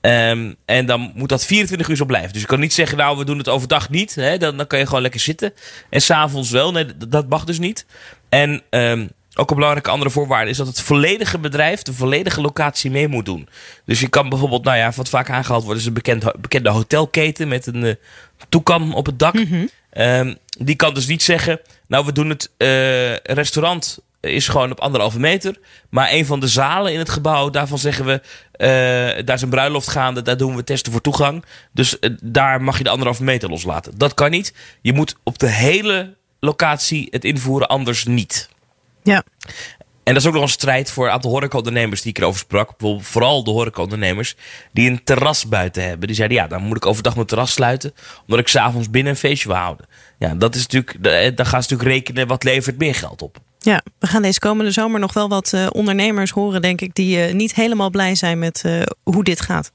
Um, 0.00 0.56
en 0.64 0.86
dan 0.86 1.12
moet 1.14 1.28
dat 1.28 1.44
24 1.44 1.88
uur 1.88 1.96
zo 1.96 2.04
blijven. 2.04 2.32
Dus 2.32 2.40
je 2.40 2.46
kan 2.46 2.60
niet 2.60 2.72
zeggen, 2.72 2.98
nou, 2.98 3.18
we 3.18 3.24
doen 3.24 3.38
het 3.38 3.48
overdag 3.48 3.90
niet. 3.90 4.14
Hè? 4.14 4.38
Dan, 4.38 4.56
dan 4.56 4.66
kan 4.66 4.78
je 4.78 4.86
gewoon 4.86 5.02
lekker 5.02 5.20
zitten. 5.20 5.52
En 5.90 6.02
s'avonds 6.02 6.50
wel. 6.50 6.72
Nee, 6.72 6.86
dat 7.08 7.28
mag 7.28 7.44
dus 7.44 7.58
niet. 7.58 7.86
En 8.28 8.62
um, 8.70 9.10
ook 9.34 9.50
een 9.50 9.56
belangrijke 9.56 9.90
andere 9.90 10.10
voorwaarde 10.10 10.50
is 10.50 10.56
dat 10.56 10.66
het 10.66 10.80
volledige 10.80 11.38
bedrijf 11.38 11.82
de 11.82 11.92
volledige 11.92 12.40
locatie 12.40 12.90
mee 12.90 13.08
moet 13.08 13.24
doen. 13.24 13.48
Dus 13.84 14.00
je 14.00 14.08
kan 14.08 14.28
bijvoorbeeld, 14.28 14.64
nou 14.64 14.76
ja, 14.76 14.92
wat 14.96 15.08
vaak 15.08 15.30
aangehaald 15.30 15.64
wordt, 15.64 15.80
is 15.80 15.86
een 15.86 15.92
bekend, 15.92 16.40
bekende 16.40 16.70
hotelketen 16.70 17.48
met 17.48 17.66
een 17.66 17.82
uh, 17.84 17.94
toekan 18.48 18.94
op 18.94 19.06
het 19.06 19.18
dak. 19.18 19.34
Mm 19.34 19.46
-hmm. 19.46 19.68
um, 20.02 20.36
die 20.58 20.76
kan 20.76 20.94
dus 20.94 21.06
niet 21.06 21.22
zeggen, 21.22 21.60
nou 21.86 22.04
we 22.04 22.12
doen 22.12 22.28
het 22.28 22.50
uh, 22.58 23.16
restaurant 23.16 23.98
is 24.20 24.48
gewoon 24.48 24.70
op 24.70 24.80
anderhalve 24.80 25.20
meter. 25.20 25.56
Maar 25.88 26.12
een 26.12 26.26
van 26.26 26.40
de 26.40 26.48
zalen 26.48 26.92
in 26.92 26.98
het 26.98 27.08
gebouw, 27.08 27.50
daarvan 27.50 27.78
zeggen 27.78 28.04
we, 28.04 28.12
uh, 28.12 29.24
daar 29.24 29.36
is 29.36 29.42
een 29.42 29.48
bruiloft 29.48 29.88
gaande, 29.88 30.22
daar 30.22 30.36
doen 30.36 30.56
we 30.56 30.64
testen 30.64 30.92
voor 30.92 31.00
toegang. 31.00 31.44
Dus 31.72 31.98
daar 32.22 32.62
mag 32.62 32.78
je 32.78 32.84
de 32.84 32.90
anderhalve 32.90 33.24
meter 33.24 33.48
loslaten. 33.48 33.98
Dat 33.98 34.14
kan 34.14 34.30
niet. 34.30 34.54
Je 34.80 34.92
moet 34.92 35.16
op 35.22 35.38
de 35.38 35.48
hele 35.48 36.14
locatie 36.40 37.08
het 37.10 37.24
invoeren, 37.24 37.68
anders 37.68 38.04
niet. 38.04 38.48
Ja. 39.02 39.24
En 40.02 40.14
dat 40.14 40.22
is 40.22 40.28
ook 40.28 40.34
nog 40.34 40.42
een 40.42 40.48
strijd 40.48 40.90
voor 40.90 41.06
een 41.06 41.12
aantal 41.12 41.30
horecaondernemers 41.30 42.02
die 42.02 42.10
ik 42.10 42.18
erover 42.18 42.38
sprak. 42.38 42.68
Bijvoorbeeld 42.68 43.06
vooral 43.06 43.44
de 43.44 43.50
horecaondernemers 43.50 44.36
die 44.72 44.90
een 44.90 45.04
terras 45.04 45.48
buiten 45.48 45.88
hebben. 45.88 46.06
Die 46.06 46.16
zeiden, 46.16 46.36
ja, 46.36 46.46
dan 46.46 46.62
moet 46.62 46.76
ik 46.76 46.86
overdag 46.86 47.14
mijn 47.14 47.26
terras 47.26 47.52
sluiten. 47.52 47.94
Omdat 48.22 48.38
ik 48.38 48.48
s'avonds 48.48 48.90
binnen 48.90 49.12
een 49.12 49.18
feestje 49.18 49.48
wil 49.48 49.56
houden. 49.56 49.86
Ja, 50.18 50.34
dat 50.34 50.54
is 50.54 50.66
natuurlijk, 50.66 51.02
dan 51.36 51.46
gaan 51.46 51.62
ze 51.62 51.72
natuurlijk 51.72 51.98
rekenen 51.98 52.26
wat 52.26 52.44
levert 52.44 52.78
meer 52.78 52.94
geld 52.94 53.22
op. 53.22 53.38
Ja, 53.58 53.82
we 53.98 54.06
gaan 54.06 54.22
deze 54.22 54.38
komende 54.38 54.70
zomer 54.70 55.00
nog 55.00 55.12
wel 55.12 55.28
wat 55.28 55.52
uh, 55.54 55.66
ondernemers 55.72 56.30
horen, 56.30 56.62
denk 56.62 56.80
ik, 56.80 56.94
die 56.94 57.28
uh, 57.28 57.34
niet 57.34 57.54
helemaal 57.54 57.90
blij 57.90 58.14
zijn 58.14 58.38
met 58.38 58.62
uh, 58.66 58.82
hoe 59.02 59.24
dit 59.24 59.40
gaat. 59.40 59.72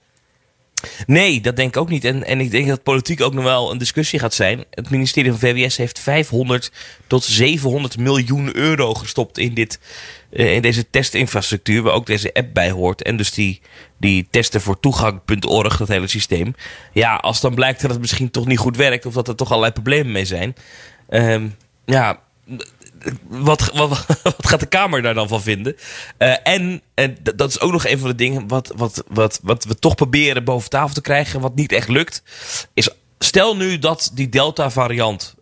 Nee, 1.08 1.42
dat 1.42 1.56
denk 1.56 1.76
ik 1.76 1.82
ook 1.82 1.90
niet. 1.90 2.06
En, 2.06 2.24
en 2.24 2.40
ik 2.40 2.52
denk 2.52 2.68
dat 2.68 2.84
politiek 2.84 3.22
ook 3.22 3.34
nog 3.34 3.44
wel 3.44 3.72
een 3.72 3.78
discussie 3.78 4.20
gaat 4.20 4.34
zijn. 4.34 4.64
Het 4.70 4.90
ministerie 4.90 5.32
van 5.32 5.40
VWS 5.40 5.78
heeft 5.78 6.00
500 6.00 6.72
tot 7.08 7.24
700 7.24 7.98
miljoen 7.98 8.56
euro 8.56 8.94
gestopt 8.94 9.38
in, 9.38 9.54
dit, 9.54 9.80
uh, 10.32 10.54
in 10.54 10.62
deze 10.62 10.90
testinfrastructuur, 10.90 11.82
waar 11.82 11.94
ook 11.94 12.06
deze 12.06 12.34
app 12.34 12.54
bij 12.54 12.72
hoort. 12.72 13.04
En 13.04 13.18
dus 13.18 13.32
die, 13.32 13.62
die 13.98 14.28
testen 14.30 14.62
voor 14.62 14.80
toegang.org, 14.80 15.78
dat 15.78 15.88
hele 15.88 16.08
systeem. 16.08 16.56
Ja, 16.94 17.16
als 17.16 17.42
dan 17.42 17.56
blijkt 17.56 17.82
dat 17.82 17.92
het 17.92 18.00
misschien 18.00 18.32
toch 18.32 18.46
niet 18.46 18.60
goed 18.60 18.78
werkt, 18.78 19.06
of 19.06 19.14
dat 19.14 19.28
er 19.28 19.36
toch 19.36 19.50
allerlei 19.50 19.74
problemen 19.74 20.12
mee 20.12 20.26
zijn. 20.26 20.56
Um, 21.10 21.56
ja, 21.86 22.20
wat, 23.28 23.72
wat, 23.74 23.90
wat, 24.24 24.36
gaat 24.38 24.60
de 24.60 24.66
Kamer 24.66 25.02
daar 25.02 25.14
dan 25.14 25.28
van 25.28 25.42
vinden? 25.42 25.76
Uh, 26.20 26.36
en, 26.44 26.82
en 26.94 27.18
dat 27.36 27.50
is 27.50 27.60
ook 27.60 27.72
nog 27.72 27.88
een 27.88 28.00
van 28.00 28.10
de 28.10 28.16
dingen 28.16 28.48
wat, 28.48 28.74
wat, 28.76 29.04
wat, 29.08 29.40
wat 29.44 29.64
we 29.64 29.80
toch 29.80 29.96
proberen 29.96 30.44
boven 30.44 30.70
tafel 30.70 30.94
te 30.94 31.02
krijgen, 31.02 31.42
wat 31.42 31.56
niet 31.56 31.72
echt 31.72 31.88
lukt, 31.88 32.24
is 32.74 32.90
stel 33.20 33.56
nu 33.56 33.80
dat 33.80 34.12
die 34.14 34.30
Delta-variant 34.30 35.36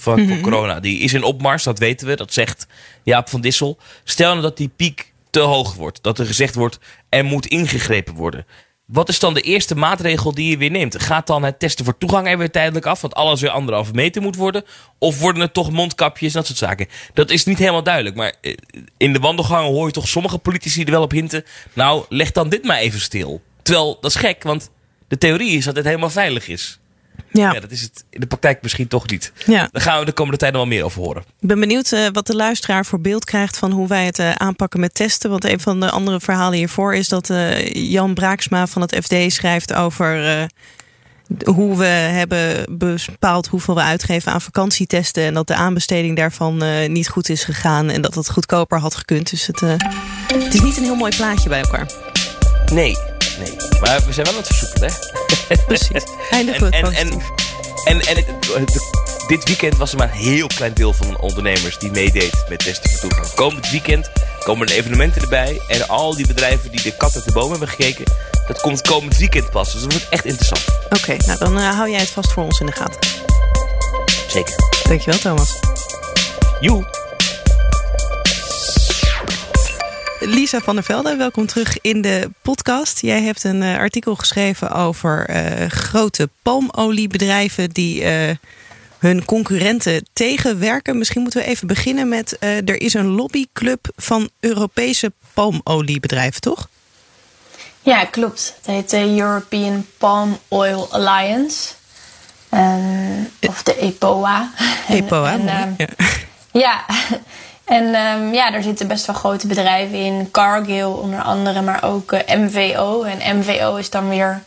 van, 0.00 0.24
Mhm. 0.24 0.40
corona, 0.40 0.80
die 0.80 0.98
is 0.98 1.12
in 1.12 1.22
opmars, 1.22 1.62
dat 1.62 1.78
weten 1.78 2.06
we, 2.06 2.16
dat 2.16 2.32
zegt 2.32 2.66
Jaap 3.02 3.28
van 3.28 3.40
Dissel. 3.40 3.78
Stel 4.04 4.30
nou 4.30 4.42
dat 4.42 4.56
die 4.56 4.70
piek 4.76 5.12
te 5.30 5.40
hoog 5.40 5.74
wordt, 5.74 6.02
dat 6.02 6.18
er 6.18 6.26
gezegd 6.26 6.54
wordt, 6.54 6.78
er 7.08 7.24
moet 7.24 7.46
ingegrepen 7.46 8.14
worden. 8.14 8.46
Wat 8.92 9.08
is 9.08 9.18
dan 9.18 9.34
de 9.34 9.40
eerste 9.40 9.74
maatregel 9.74 10.34
die 10.34 10.50
je 10.50 10.56
weer 10.56 10.70
neemt? 10.70 11.02
Gaat 11.02 11.26
dan 11.26 11.42
het 11.42 11.58
testen 11.58 11.84
voor 11.84 11.98
toegang 11.98 12.28
er 12.28 12.38
weer 12.38 12.50
tijdelijk 12.50 12.86
af, 12.86 13.00
want 13.00 13.14
alles 13.14 13.40
weer 13.40 13.50
anderhalve 13.50 13.92
meter 13.92 14.22
moet 14.22 14.36
worden? 14.36 14.64
Of 14.98 15.20
worden 15.20 15.42
het 15.42 15.54
toch 15.54 15.70
mondkapjes, 15.70 16.32
dat 16.32 16.46
soort 16.46 16.58
zaken? 16.58 16.88
Dat 17.14 17.30
is 17.30 17.44
niet 17.44 17.58
helemaal 17.58 17.82
duidelijk, 17.82 18.16
maar 18.16 18.34
eh, 18.40 18.56
in 18.96 19.12
de 19.12 19.18
wandelgangen 19.18 19.70
hoor 19.70 19.86
je 19.86 19.92
toch 19.92 20.08
sommige 20.08 20.38
politici 20.38 20.84
er 20.84 20.90
wel 20.90 21.02
op 21.02 21.10
hinten. 21.10 21.44
Nou, 21.72 22.04
leg 22.08 22.32
dan 22.32 22.48
dit 22.48 22.64
maar 22.64 22.78
even 22.78 23.00
stil. 23.00 23.42
Terwijl, 23.62 23.98
dat 24.00 24.10
is 24.10 24.16
gek, 24.16 24.42
want 24.42 24.70
de 25.08 25.18
theorie 25.18 25.56
is 25.56 25.64
dat 25.64 25.76
het 25.76 25.84
helemaal 25.84 26.10
veilig 26.10 26.48
is. 26.48 26.78
Ja, 27.32 27.52
Ja, 27.52 27.60
dat 27.60 27.70
is 27.70 27.80
het 27.82 28.04
in 28.10 28.20
de 28.20 28.26
praktijk 28.26 28.62
misschien 28.62 28.88
toch 28.88 29.10
niet. 29.10 29.32
ja. 29.46 29.68
Daar 29.72 29.82
gaan 29.82 29.98
we 29.98 30.04
de 30.04 30.12
komende 30.12 30.38
tijd 30.38 30.52
nog 30.52 30.60
wel 30.62 30.70
meer 30.70 30.84
over 30.84 31.00
horen. 31.02 31.22
Ik 31.40 31.48
ben 31.48 31.60
benieuwd 31.60 31.92
eh, 31.92 32.06
wat 32.12 32.26
de 32.26 32.36
luisteraar 32.36 32.86
voor 32.86 33.00
beeld 33.00 33.24
krijgt 33.24 33.56
van 33.58 33.70
hoe 33.70 33.88
wij 33.88 34.04
het 34.06 34.18
eh, 34.18 34.30
aanpakken 34.32 34.80
met 34.80 34.94
testen. 34.94 35.30
Want 35.30 35.44
een 35.44 35.60
van 35.60 35.80
de 35.80 35.90
andere 35.90 36.20
verhalen 36.20 36.58
hiervoor 36.58 36.94
is 36.94 37.08
dat 37.08 37.30
eh, 37.30 37.72
Jan 37.72 38.14
Braaksma 38.14 38.66
van 38.66 38.82
het 38.82 38.96
FD 39.04 39.32
schrijft 39.32 39.72
over 39.74 40.26
eh, 40.38 40.44
hoe 41.44 41.76
we 41.78 41.84
hebben 41.84 42.64
bepaald 42.78 43.46
hoeveel 43.46 43.74
we 43.74 43.80
uitgeven 43.80 44.32
aan 44.32 44.40
vakantietesten. 44.40 45.22
En 45.24 45.34
dat 45.34 45.46
de 45.46 45.54
aanbesteding 45.54 46.16
daarvan 46.16 46.62
eh, 46.62 46.88
niet 46.88 47.08
goed 47.08 47.28
is 47.28 47.44
gegaan 47.44 47.90
en 47.90 48.02
dat 48.02 48.14
het 48.14 48.30
goedkoper 48.30 48.78
had 48.78 48.94
gekund. 48.94 49.30
Dus 49.30 49.46
het, 49.46 49.62
eh, 49.62 49.74
het 50.44 50.54
is 50.54 50.60
niet 50.60 50.76
een 50.76 50.82
heel 50.84 50.94
mooi 50.96 51.16
plaatje 51.16 51.48
bij 51.48 51.60
elkaar. 51.60 51.90
Nee, 52.72 52.96
nee. 53.38 53.56
Maar 53.80 54.00
we 54.06 54.12
zijn 54.12 54.26
wel 54.26 54.34
aan 54.34 54.40
het 54.42 54.46
versoepelen, 54.56 54.90
hè? 55.48 55.56
Precies. 55.66 56.02
Eindigen 56.30 56.70
En, 56.70 56.84
en, 56.84 57.10
en, 57.84 58.00
en, 58.00 58.00
en 58.06 58.24
het- 58.64 59.00
dit 59.28 59.44
weekend 59.44 59.76
was 59.76 59.92
er 59.92 59.98
maar 59.98 60.08
een 60.12 60.18
heel 60.18 60.46
klein 60.46 60.74
deel 60.74 60.92
van 60.92 61.18
ondernemers 61.20 61.78
die 61.78 61.90
meedeed 61.90 62.44
met 62.48 62.58
testen 62.58 62.90
voor 62.90 63.00
toegang. 63.00 63.34
Komend 63.34 63.70
weekend 63.70 64.10
komen 64.44 64.66
er 64.68 64.74
evenementen 64.74 65.22
erbij. 65.22 65.60
En 65.68 65.88
al 65.88 66.16
die 66.16 66.26
bedrijven 66.26 66.70
die 66.70 66.82
de 66.82 66.96
kat 66.96 67.14
uit 67.14 67.24
de 67.24 67.32
boom 67.32 67.50
hebben 67.50 67.68
gekeken, 67.68 68.04
dat 68.46 68.60
komt 68.60 68.80
komend 68.80 69.16
weekend 69.18 69.50
pas. 69.50 69.72
Dus 69.72 69.82
dat 69.82 69.92
wordt 69.92 70.08
echt 70.08 70.24
interessant. 70.24 70.64
Oké, 70.90 71.16
nou 71.26 71.38
dan 71.38 71.58
eh, 71.58 71.74
hou 71.76 71.90
jij 71.90 72.00
het 72.00 72.10
vast 72.10 72.32
voor 72.32 72.42
ons 72.44 72.60
in 72.60 72.66
de 72.66 72.72
gaten. 72.72 72.98
Zeker. 74.28 74.54
Dankjewel 74.88 75.18
Thomas. 75.18 75.58
Joe. 76.60 76.84
Lisa 80.24 80.60
van 80.60 80.74
der 80.74 80.84
Velde, 80.84 81.16
welkom 81.16 81.46
terug 81.46 81.80
in 81.80 82.02
de 82.02 82.30
podcast. 82.42 83.00
Jij 83.00 83.22
hebt 83.22 83.44
een 83.44 83.62
eh, 83.62 83.78
artikel 83.78 84.14
geschreven 84.14 84.70
over 84.70 85.26
eh, 85.26 85.70
grote 85.70 86.28
palmoliebedrijven 86.42 87.70
die 87.70 88.02
eh, 88.04 88.36
hun 88.98 89.24
concurrenten 89.24 90.06
tegenwerken. 90.12 90.98
Misschien 90.98 91.22
moeten 91.22 91.40
we 91.40 91.46
even 91.46 91.66
beginnen 91.66 92.08
met: 92.08 92.36
er 92.40 92.80
is 92.80 92.94
een 92.94 93.06
lobbyclub 93.06 93.88
van 93.96 94.30
Europese 94.40 95.12
palmoliebedrijven, 95.34 96.40
toch? 96.40 96.68
Ja, 97.80 98.04
klopt. 98.04 98.54
Het 98.56 98.66
heet 98.66 98.90
de 98.90 99.20
European 99.20 99.86
Palm 99.98 100.38
Oil 100.48 100.92
Alliance. 100.92 101.72
Of 103.40 103.62
de 103.62 103.76
EPOA. 103.76 104.52
EPOA. 104.88 105.32
en, 105.32 105.48
ehm, 105.48 105.72
ja. 105.76 105.86
ja, 106.52 106.84
en 107.72 107.94
ehm, 107.94 108.34
ja, 108.34 108.50
daar 108.50 108.62
zitten 108.62 108.88
best 108.88 109.06
wel 109.06 109.14
grote 109.14 109.46
bedrijven 109.46 109.98
in. 109.98 110.30
Cargill 110.30 110.84
onder 110.84 111.22
andere, 111.22 111.62
maar 111.62 111.84
ook 111.84 112.12
eh, 112.12 112.36
MVO. 112.38 113.02
En 113.02 113.38
MVO 113.38 113.76
is 113.76 113.90
dan 113.90 114.08
weer 114.08 114.42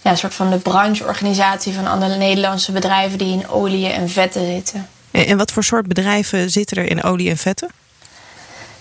ja, 0.00 0.10
een 0.10 0.18
soort 0.18 0.34
van 0.34 0.50
de 0.50 0.58
brancheorganisatie 0.58 1.74
van 1.74 1.86
alle 1.86 2.16
Nederlandse 2.16 2.72
bedrijven 2.72 3.18
die 3.18 3.32
in 3.32 3.48
olie 3.48 3.88
en 3.88 4.08
vetten 4.08 4.46
zitten. 4.46 4.88
En, 5.10 5.26
en 5.26 5.36
wat 5.36 5.52
voor 5.52 5.64
soort 5.64 5.86
bedrijven 5.86 6.50
zitten 6.50 6.76
er 6.76 6.90
in 6.90 7.02
olie 7.02 7.30
en 7.30 7.36
vetten? 7.36 7.68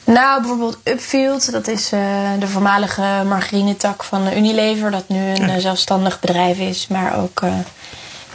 Nou, 0.04 0.40
bijvoorbeeld 0.42 0.78
Upfield, 0.84 1.52
dat 1.52 1.68
is 1.68 1.92
eh, 1.92 2.00
de 2.40 2.48
voormalige 2.48 3.24
margarinetak 3.26 4.04
van 4.04 4.34
Unilever, 4.34 4.92
dat 4.92 5.10
nu 5.10 5.20
een 5.20 5.50
eh, 5.50 5.58
zelfstandig 5.58 6.20
bedrijf 6.20 6.58
is, 6.58 6.88
maar 6.88 7.18
ook 7.18 7.42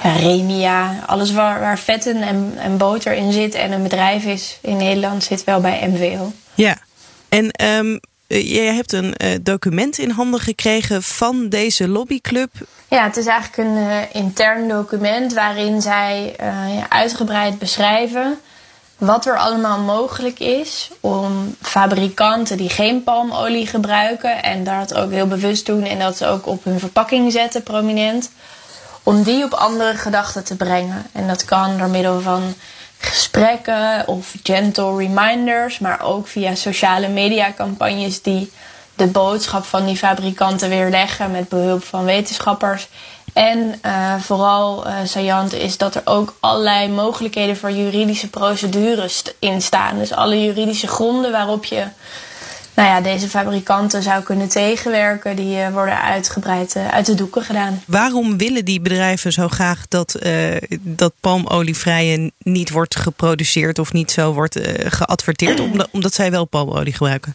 Remia, 0.02 1.04
alles 1.06 1.32
waar, 1.32 1.60
waar 1.60 1.78
vetten 1.78 2.22
en, 2.22 2.54
en 2.56 2.76
boter 2.76 3.12
in 3.12 3.32
zit 3.32 3.54
en 3.54 3.72
een 3.72 3.82
bedrijf 3.82 4.24
is 4.24 4.58
in 4.60 4.76
Nederland 4.76 5.24
zit 5.24 5.44
wel 5.44 5.60
bij 5.60 5.88
MVO. 5.88 6.32
Ja. 6.54 6.76
En 7.28 7.50
ehm, 7.50 7.98
eh, 8.26 8.52
jij 8.52 8.74
hebt 8.74 8.92
een 8.92 9.14
eh, 9.14 9.38
document 9.42 9.98
in 9.98 10.10
handen 10.10 10.40
gekregen 10.40 11.02
van 11.02 11.48
deze 11.48 11.88
lobbyclub. 11.88 12.50
Ja, 12.88 13.04
het 13.04 13.16
is 13.16 13.26
eigenlijk 13.26 13.68
een 13.68 13.76
eh, 13.76 13.98
intern 14.12 14.68
document 14.68 15.32
waarin 15.32 15.82
zij 15.82 16.34
eh, 16.36 16.46
ja, 16.76 16.86
uitgebreid 16.88 17.58
beschrijven 17.58 18.38
wat 18.98 19.26
er 19.26 19.38
allemaal 19.38 19.78
mogelijk 19.78 20.38
is 20.38 20.90
om 21.00 21.56
fabrikanten 21.60 22.56
die 22.56 22.68
geen 22.68 23.04
palmolie 23.04 23.66
gebruiken 23.66 24.42
en 24.42 24.64
dat 24.64 24.94
ook 24.94 25.10
heel 25.10 25.26
bewust 25.26 25.66
doen 25.66 25.82
en 25.82 25.98
dat 25.98 26.16
ze 26.16 26.26
ook 26.26 26.46
op 26.46 26.64
hun 26.64 26.78
verpakking 26.78 27.32
zetten, 27.32 27.62
prominent, 27.62 28.30
om 29.04 29.22
die 29.22 29.44
op 29.44 29.52
andere 29.52 29.94
gedachten 29.94 30.44
te 30.44 30.56
brengen. 30.56 31.06
En 31.12 31.26
dat 31.26 31.44
kan 31.44 31.78
door 31.78 31.88
middel 31.88 32.20
van 32.20 32.54
gesprekken 32.98 34.08
of 34.08 34.34
gentle 34.42 34.96
reminders, 34.96 35.78
maar 35.78 36.02
ook 36.02 36.26
via 36.26 36.54
sociale 36.54 37.08
mediacampagnes 37.08 38.22
die 38.22 38.52
de 38.94 39.06
boodschap 39.06 39.64
van 39.64 39.84
die 39.84 39.96
fabrikanten 39.96 40.68
weerleggen 40.68 41.30
met 41.30 41.48
behulp 41.48 41.84
van 41.84 42.04
wetenschappers. 42.04 42.88
En 43.32 43.78
eh, 43.82 44.14
vooral 44.20 44.86
eh 44.86 44.94
saillant 45.04 45.52
is 45.52 45.78
dat 45.78 45.94
er 45.94 46.02
ook 46.04 46.36
allerlei 46.40 46.88
mogelijkheden 46.88 47.56
voor 47.56 47.70
juridische 47.70 48.30
procedures 48.30 49.22
in 49.38 49.62
staan. 49.62 49.98
Dus 49.98 50.12
alle 50.12 50.44
juridische 50.44 50.86
gronden 50.86 51.32
waarop 51.32 51.64
je 51.64 51.84
nou 52.74 52.88
ja, 52.88 53.00
deze 53.00 53.28
fabrikanten 53.28 54.02
zou 54.02 54.22
kunnen 54.22 54.48
tegenwerken, 54.48 55.36
die 55.36 55.60
eh, 55.60 55.72
worden 55.72 56.02
uitgebreid 56.02 56.76
eh, 56.76 56.88
uit 56.88 57.06
de 57.06 57.14
doeken 57.14 57.42
gedaan. 57.42 57.82
Waarom 57.86 58.38
willen 58.38 58.64
die 58.64 58.80
bedrijven 58.80 59.32
zo 59.32 59.48
graag 59.48 59.88
dat, 59.88 60.14
eh, 60.14 60.56
dat 60.80 61.12
palmolievrije 61.20 62.32
niet 62.38 62.70
wordt 62.70 62.96
geproduceerd 62.96 63.78
of 63.78 63.92
niet 63.92 64.10
zo 64.10 64.32
wordt 64.32 64.58
geadverteerd, 64.84 65.60
omdat, 65.60 65.88
omdat 65.90 66.14
zij 66.14 66.30
wel 66.30 66.44
palmolie 66.44 66.92
gebruiken? 66.92 67.34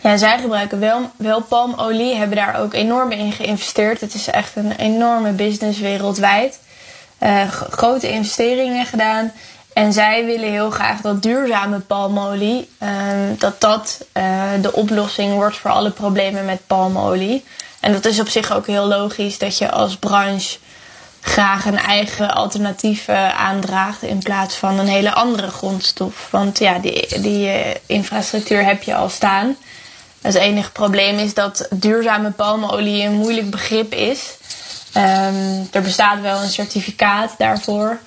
Ja, 0.00 0.16
zij 0.16 0.38
gebruiken 0.38 0.80
wel, 0.80 1.10
wel 1.16 1.42
palmolie, 1.42 2.14
hebben 2.14 2.36
daar 2.36 2.60
ook 2.60 2.74
enorm 2.74 3.12
in 3.12 3.32
geïnvesteerd. 3.32 4.00
Het 4.00 4.14
is 4.14 4.26
echt 4.26 4.56
een 4.56 4.72
enorme 4.72 5.32
business 5.32 5.78
wereldwijd. 5.78 6.58
Grote 7.70 8.10
investeringen 8.10 8.86
gedaan. 8.86 9.32
En 9.76 9.92
zij 9.92 10.24
willen 10.24 10.50
heel 10.50 10.70
graag 10.70 11.00
dat 11.00 11.22
duurzame 11.22 11.78
palmolie, 11.78 12.68
ehm, 12.78 13.34
dat 13.38 13.60
dat 13.60 14.06
eh, 14.12 14.42
de 14.60 14.72
oplossing 14.72 15.34
wordt 15.34 15.56
voor 15.56 15.70
alle 15.70 15.90
problemen 15.90 16.44
met 16.44 16.66
palmolie. 16.66 17.44
En 17.80 17.92
dat 17.92 18.04
is 18.04 18.20
op 18.20 18.28
zich 18.28 18.52
ook 18.52 18.66
heel 18.66 18.86
logisch 18.86 19.38
dat 19.38 19.58
je 19.58 19.70
als 19.70 19.96
branche 19.96 20.58
graag 21.20 21.64
een 21.64 21.78
eigen 21.78 22.34
alternatief 22.34 23.08
aandraagt 23.08 24.02
in 24.02 24.18
plaats 24.18 24.54
van 24.54 24.78
een 24.78 24.86
hele 24.86 25.14
andere 25.14 25.48
grondstof. 25.48 26.28
Want 26.30 26.58
ja, 26.58 26.78
die, 26.78 27.20
die 27.20 27.48
eh, 27.48 27.74
infrastructuur 27.86 28.64
heb 28.64 28.82
je 28.82 28.94
al 28.94 29.08
staan. 29.08 29.56
Het 30.20 30.34
enige 30.34 30.72
probleem 30.72 31.18
is 31.18 31.34
dat 31.34 31.68
duurzame 31.70 32.30
palmolie 32.30 33.04
een 33.04 33.16
moeilijk 33.16 33.50
begrip 33.50 33.94
is. 33.94 34.36
Ehm, 34.92 35.62
er 35.70 35.82
bestaat 35.82 36.20
wel 36.20 36.42
een 36.42 36.50
certificaat 36.50 37.34
daarvoor, 37.38 37.98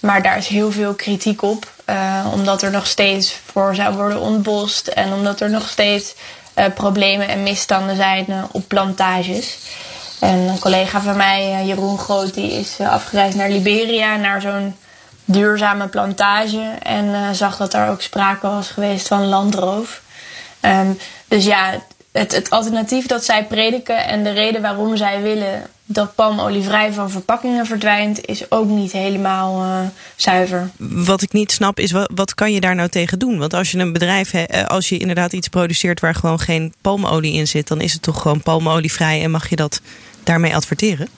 maar 0.00 0.22
daar 0.22 0.36
is 0.36 0.46
heel 0.46 0.72
veel 0.72 0.94
kritiek 0.94 1.42
op. 1.42 1.76
eh, 1.84 2.26
omdat 2.32 2.62
er 2.62 2.70
nog 2.70 2.86
steeds 2.86 3.40
voor 3.52 3.74
zou 3.74 3.94
worden 3.94 4.20
ontbost 4.20 4.86
en 4.86 5.12
omdat 5.12 5.40
er 5.40 5.50
nog 5.50 5.68
steeds 5.68 6.14
eh, 6.54 6.64
problemen 6.74 7.28
en 7.28 7.42
misstanden 7.42 7.96
zijn 7.96 8.26
eh, 8.28 8.42
op 8.52 8.68
plantages. 8.68 9.58
En 10.20 10.38
een 10.38 10.58
collega 10.58 11.00
van 11.00 11.16
mij, 11.16 11.64
Jeroen 11.64 11.98
Groot, 11.98 12.34
die 12.34 12.52
is 12.52 12.80
afgereisd 12.80 13.36
naar 13.36 13.50
Liberia, 13.50 14.16
naar 14.16 14.40
zo'n 14.40 14.76
duurzame 15.24 15.86
plantage. 15.86 16.72
En 16.82 17.34
zag 17.34 17.56
dat 17.56 17.74
er 17.74 17.88
ook 17.88 18.02
sprake 18.02 18.46
was 18.46 18.70
geweest 18.70 19.08
van 19.08 19.26
landroof. 19.26 20.02
Ehm, 20.60 20.90
dus 21.28 21.44
ja, 21.44 21.74
het, 22.12 22.34
het 22.34 22.50
alternatief 22.50 23.06
dat 23.06 23.24
zij 23.24 23.44
prediken 23.44 24.04
en 24.04 24.22
de 24.22 24.30
reden 24.30 24.62
waarom 24.62 24.96
zij 24.96 25.22
willen 25.22 25.66
dat 25.90 26.14
palmolie 26.14 26.62
vrij 26.62 26.92
van 26.92 27.10
verpakkingen 27.10 27.66
verdwijnt, 27.66 28.26
is 28.26 28.50
ook 28.50 28.68
niet 28.68 28.92
helemaal 28.92 29.62
eh, 29.62 29.80
zuiver. 30.16 30.70
Wat 30.78 31.22
ik 31.22 31.32
niet 31.32 31.52
snap 31.52 31.78
is, 31.78 31.90
wat, 31.90 32.10
wat 32.14 32.34
kan 32.34 32.52
je 32.52 32.60
daar 32.60 32.74
nou 32.74 32.88
tegen 32.88 33.18
doen? 33.18 33.38
Want 33.38 33.54
als 33.54 33.70
je 33.70 33.78
een 33.78 33.92
bedrijf, 33.92 34.30
he- 34.30 34.42
eh, 34.42 34.64
als 34.64 34.88
je 34.88 34.98
inderdaad 34.98 35.32
iets 35.32 35.48
produceert 35.48 36.00
waar 36.00 36.14
gewoon 36.14 36.40
geen 36.40 36.74
palmolie 36.80 37.32
in 37.34 37.48
zit, 37.48 37.68
dan 37.68 37.80
is 37.80 37.92
het 37.92 38.02
toch 38.02 38.22
gewoon 38.22 38.42
palmolievrij 38.42 39.22
en 39.22 39.30
mag 39.30 39.48
je 39.48 39.56
dat 39.56 39.80
daarmee 40.24 40.54
adverteren? 40.54 41.08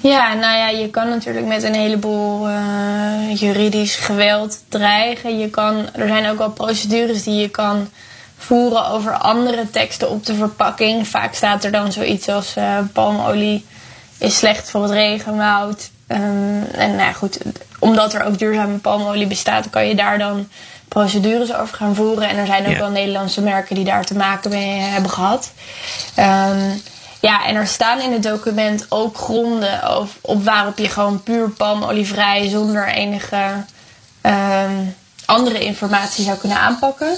Ja, 0.00 0.34
nou 0.34 0.56
ja, 0.56 0.68
je 0.68 0.90
kan 0.90 1.08
natuurlijk 1.08 1.46
met 1.46 1.62
een 1.62 1.74
heleboel 1.74 2.48
eh, 2.48 3.34
juridisch 3.34 3.96
geweld 3.96 4.62
dreigen. 4.68 5.38
Je 5.38 5.50
kan, 5.50 5.86
er 5.92 6.08
zijn 6.08 6.28
ook 6.30 6.38
wel 6.38 6.50
procedures 6.50 7.22
die 7.22 7.34
je 7.34 7.48
kan 7.48 7.88
voeren 8.42 8.86
over 8.86 9.12
andere 9.12 9.70
teksten 9.70 10.10
op 10.10 10.26
de 10.26 10.34
verpakking. 10.34 11.08
Vaak 11.08 11.34
staat 11.34 11.64
er 11.64 11.70
dan 11.70 11.92
zoiets 11.92 12.28
als 12.28 12.56
eh, 12.56 12.78
palmolie 12.92 13.66
is 14.18 14.38
slecht 14.38 14.70
voor 14.70 14.82
het 14.82 14.90
regenwoud. 14.90 15.90
Um, 16.08 16.64
en 16.72 16.90
nou 16.90 16.98
ja, 16.98 17.12
goed, 17.12 17.38
omdat 17.78 18.14
er 18.14 18.24
ook 18.24 18.38
duurzame 18.38 18.78
palmolie 18.78 19.26
bestaat, 19.26 19.70
kan 19.70 19.88
je 19.88 19.94
daar 19.94 20.18
dan 20.18 20.48
procedures 20.88 21.54
over 21.54 21.76
gaan 21.76 21.94
voeren. 21.94 22.28
En 22.28 22.36
er 22.36 22.46
zijn 22.46 22.66
ook 22.66 22.76
wel 22.76 22.90
Nederlandse 22.90 23.40
merken 23.40 23.74
die 23.74 23.84
daar 23.84 24.04
te 24.04 24.16
maken 24.16 24.50
mee 24.50 24.80
hebben 24.80 25.10
gehad. 25.10 25.52
Um, 26.18 26.82
ja, 27.20 27.46
en 27.46 27.54
er 27.54 27.66
staan 27.66 28.00
in 28.00 28.12
het 28.12 28.22
document 28.22 28.86
ook 28.88 29.16
gronden 29.16 29.98
op, 29.98 30.08
op 30.20 30.44
waarop 30.44 30.78
je 30.78 30.88
gewoon 30.88 31.22
puur 31.22 31.50
palmolievrij 31.50 32.48
zonder 32.48 32.88
enige 32.88 33.64
um, 34.22 34.94
andere 35.24 35.64
informatie 35.64 36.24
zou 36.24 36.38
kunnen 36.38 36.58
aanpakken. 36.58 37.16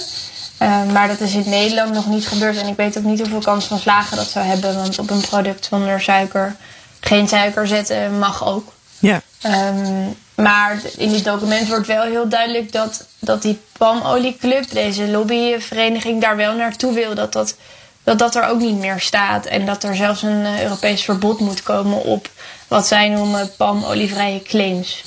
Um, 0.59 0.91
maar 0.91 1.07
dat 1.07 1.19
is 1.19 1.33
in 1.33 1.49
Nederland 1.49 1.93
nog 1.93 2.07
niet 2.07 2.27
gebeurd. 2.27 2.57
En 2.57 2.67
ik 2.67 2.75
weet 2.75 2.97
ook 2.97 3.03
niet 3.03 3.19
hoeveel 3.19 3.39
kans 3.39 3.65
van 3.65 3.79
slagen 3.79 4.17
dat 4.17 4.29
zou 4.29 4.45
hebben. 4.45 4.75
Want 4.75 4.99
op 4.99 5.09
een 5.09 5.21
product 5.21 5.65
zonder 5.65 6.01
suiker 6.01 6.55
geen 6.99 7.27
suiker 7.27 7.67
zetten 7.67 8.19
mag 8.19 8.45
ook. 8.45 8.73
Ja. 8.99 9.21
Um, 9.45 10.15
maar 10.35 10.79
in 10.97 11.11
dit 11.11 11.23
document 11.23 11.67
wordt 11.67 11.87
wel 11.87 12.03
heel 12.03 12.29
duidelijk 12.29 12.71
dat, 12.71 13.05
dat 13.19 13.41
die 13.41 13.59
palmolieclub, 13.77 14.71
deze 14.71 15.07
lobbyvereniging, 15.07 16.21
daar 16.21 16.35
wel 16.35 16.55
naartoe 16.55 16.93
wil. 16.93 17.15
Dat 17.15 17.33
dat, 17.33 17.55
dat 18.03 18.19
dat 18.19 18.35
er 18.35 18.47
ook 18.47 18.59
niet 18.59 18.77
meer 18.77 18.99
staat. 18.99 19.45
En 19.45 19.65
dat 19.65 19.83
er 19.83 19.95
zelfs 19.95 20.21
een 20.21 20.41
uh, 20.41 20.61
Europees 20.61 21.03
verbod 21.03 21.39
moet 21.39 21.63
komen 21.63 22.03
op 22.03 22.29
wat 22.67 22.87
zij 22.87 23.09
noemen 23.09 23.51
palmolievrije 23.57 24.41
claims. 24.41 25.03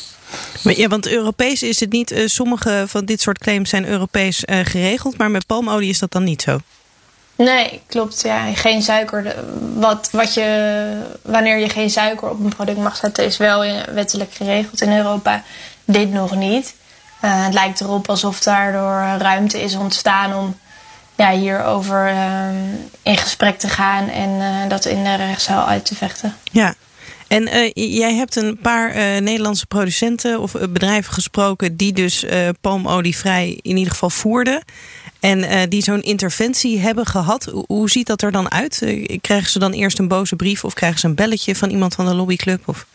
Ja, 0.62 0.88
want 0.88 1.08
Europees 1.08 1.62
is 1.62 1.80
het 1.80 1.92
niet. 1.92 2.12
Uh, 2.12 2.26
sommige 2.26 2.84
van 2.86 3.04
dit 3.04 3.20
soort 3.20 3.38
claims 3.38 3.70
zijn 3.70 3.86
Europees 3.86 4.44
uh, 4.44 4.58
geregeld, 4.62 5.18
maar 5.18 5.30
met 5.30 5.46
palmolie 5.46 5.88
is 5.88 5.98
dat 5.98 6.12
dan 6.12 6.24
niet 6.24 6.42
zo. 6.42 6.58
Nee, 7.36 7.80
klopt. 7.86 8.22
Ja, 8.22 8.52
geen 8.54 8.82
suiker. 8.82 9.34
Wat, 9.74 10.08
wat 10.12 10.34
je, 10.34 11.00
wanneer 11.22 11.58
je 11.58 11.68
geen 11.68 11.90
suiker 11.90 12.30
op 12.30 12.40
een 12.40 12.54
product 12.54 12.78
mag 12.78 12.96
zetten, 12.96 13.24
is 13.24 13.36
wel 13.36 13.64
wettelijk 13.94 14.32
geregeld 14.32 14.80
in 14.80 14.96
Europa. 14.96 15.42
Dit 15.84 16.12
nog 16.12 16.36
niet. 16.36 16.74
Uh, 17.24 17.44
het 17.44 17.54
lijkt 17.54 17.80
erop 17.80 18.08
alsof 18.08 18.40
daardoor 18.40 19.20
ruimte 19.22 19.62
is 19.62 19.74
ontstaan 19.74 20.34
om 20.34 20.56
ja, 21.18 21.30
hierover 21.30 22.10
uh, 22.12 22.48
in 23.02 23.16
gesprek 23.16 23.58
te 23.58 23.68
gaan 23.68 24.08
en 24.08 24.30
uh, 24.30 24.68
dat 24.68 24.84
in 24.84 25.04
de 25.04 25.14
rechtszaal 25.14 25.66
uit 25.66 25.84
te 25.84 25.94
vechten. 25.94 26.36
Ja, 26.52 26.74
en 27.28 27.42
uh, 27.42 27.70
jij 27.74 28.14
hebt 28.14 28.36
een 28.36 28.58
paar 28.58 28.96
uh, 28.96 29.18
Nederlandse 29.18 29.66
producenten 29.66 30.40
of 30.40 30.52
bedrijven 30.52 31.12
gesproken 31.12 31.76
die 31.76 31.92
dus 31.92 32.24
palmolievrij 32.60 33.58
in 33.62 33.76
ieder 33.76 33.92
geval 33.92 34.10
voerden. 34.10 34.62
En 35.20 35.68
die 35.68 35.82
zo'n 35.82 36.02
interventie 36.02 36.80
hebben 36.80 37.06
gehad. 37.06 37.52
Hoe 37.66 37.90
ziet 37.90 38.06
dat 38.06 38.22
er 38.22 38.32
dan 38.32 38.50
uit? 38.50 38.82
krijgen 39.20 39.50
ze 39.50 39.58
dan 39.58 39.72
eerst 39.72 39.98
een 39.98 40.08
boze 40.08 40.36
brief 40.36 40.64
of 40.64 40.74
krijgen 40.74 41.00
ze 41.00 41.06
een 41.06 41.14
belletje 41.14 41.56
van 41.56 41.70
iemand 41.70 41.94
van 41.94 42.06
de 42.06 42.14
lobbyclub? 42.14 42.68
Of? 42.68 42.86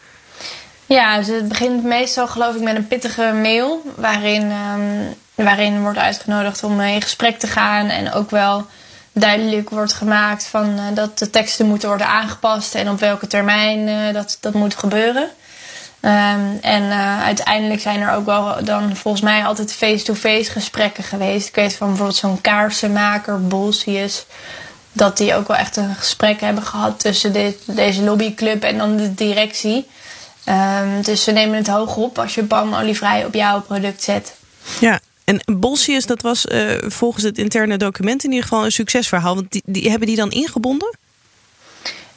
Ja, 0.85 1.17
dus 1.17 1.27
het 1.27 1.47
begint 1.47 1.83
meestal 1.83 2.27
geloof 2.27 2.55
ik 2.55 2.61
met 2.61 2.75
een 2.75 2.87
pittige 2.87 3.31
mail 3.41 3.81
waarin, 3.95 4.51
um, 4.51 5.15
waarin 5.35 5.81
wordt 5.81 5.97
uitgenodigd 5.97 6.63
om 6.63 6.81
in 6.81 7.01
gesprek 7.01 7.39
te 7.39 7.47
gaan 7.47 7.87
en 7.87 8.11
ook 8.11 8.29
wel 8.29 8.65
duidelijk 9.13 9.69
wordt 9.69 9.93
gemaakt 9.93 10.45
van, 10.45 10.69
uh, 10.69 10.83
dat 10.93 11.17
de 11.17 11.29
teksten 11.29 11.65
moeten 11.65 11.87
worden 11.87 12.07
aangepast 12.07 12.75
en 12.75 12.89
op 12.89 12.99
welke 12.99 13.27
termijn 13.27 13.87
uh, 13.87 14.13
dat, 14.13 14.37
dat 14.39 14.53
moet 14.53 14.75
gebeuren. 14.75 15.29
Um, 16.05 16.59
en 16.61 16.83
uh, 16.83 17.23
uiteindelijk 17.23 17.81
zijn 17.81 18.01
er 18.01 18.11
ook 18.13 18.25
wel 18.25 18.63
dan 18.63 18.95
volgens 18.95 19.23
mij 19.23 19.45
altijd 19.45 19.73
face-to-face 19.73 20.37
-face 20.37 20.51
gesprekken 20.51 21.03
geweest. 21.03 21.47
Ik 21.47 21.55
weet 21.55 21.75
van 21.75 21.87
bijvoorbeeld 21.87 22.17
zo'n 22.17 22.41
kaarsenmaker, 22.41 23.47
Bolsius, 23.47 24.25
dat 24.91 25.17
die 25.17 25.35
ook 25.35 25.47
wel 25.47 25.57
echt 25.57 25.75
een 25.75 25.95
gesprek 25.95 26.41
hebben 26.41 26.63
gehad 26.63 26.99
tussen 26.99 27.33
dit, 27.33 27.57
deze 27.65 28.03
lobbyclub 28.03 28.63
en 28.63 28.77
dan 28.77 28.97
de 28.97 29.13
directie. 29.13 29.87
Um, 30.49 31.01
dus 31.01 31.23
ze 31.23 31.31
nemen 31.31 31.57
het 31.57 31.67
hoog 31.67 31.95
op 31.95 32.19
als 32.19 32.35
je 32.35 32.43
palmolievrij 32.43 33.25
op 33.25 33.33
jouw 33.33 33.61
product 33.61 34.03
zet. 34.03 34.35
Ja, 34.79 34.99
en 35.25 35.41
Bolsius, 35.45 36.05
dat 36.05 36.21
was 36.21 36.45
uh, 36.45 36.71
volgens 36.81 37.23
het 37.23 37.37
interne 37.37 37.77
document 37.77 38.23
in 38.23 38.29
ieder 38.29 38.47
geval 38.47 38.65
een 38.65 38.71
succesverhaal. 38.71 39.35
Want 39.35 39.51
die, 39.51 39.63
die, 39.65 39.89
hebben 39.89 40.07
die 40.07 40.17
dan 40.17 40.31
ingebonden? 40.31 40.97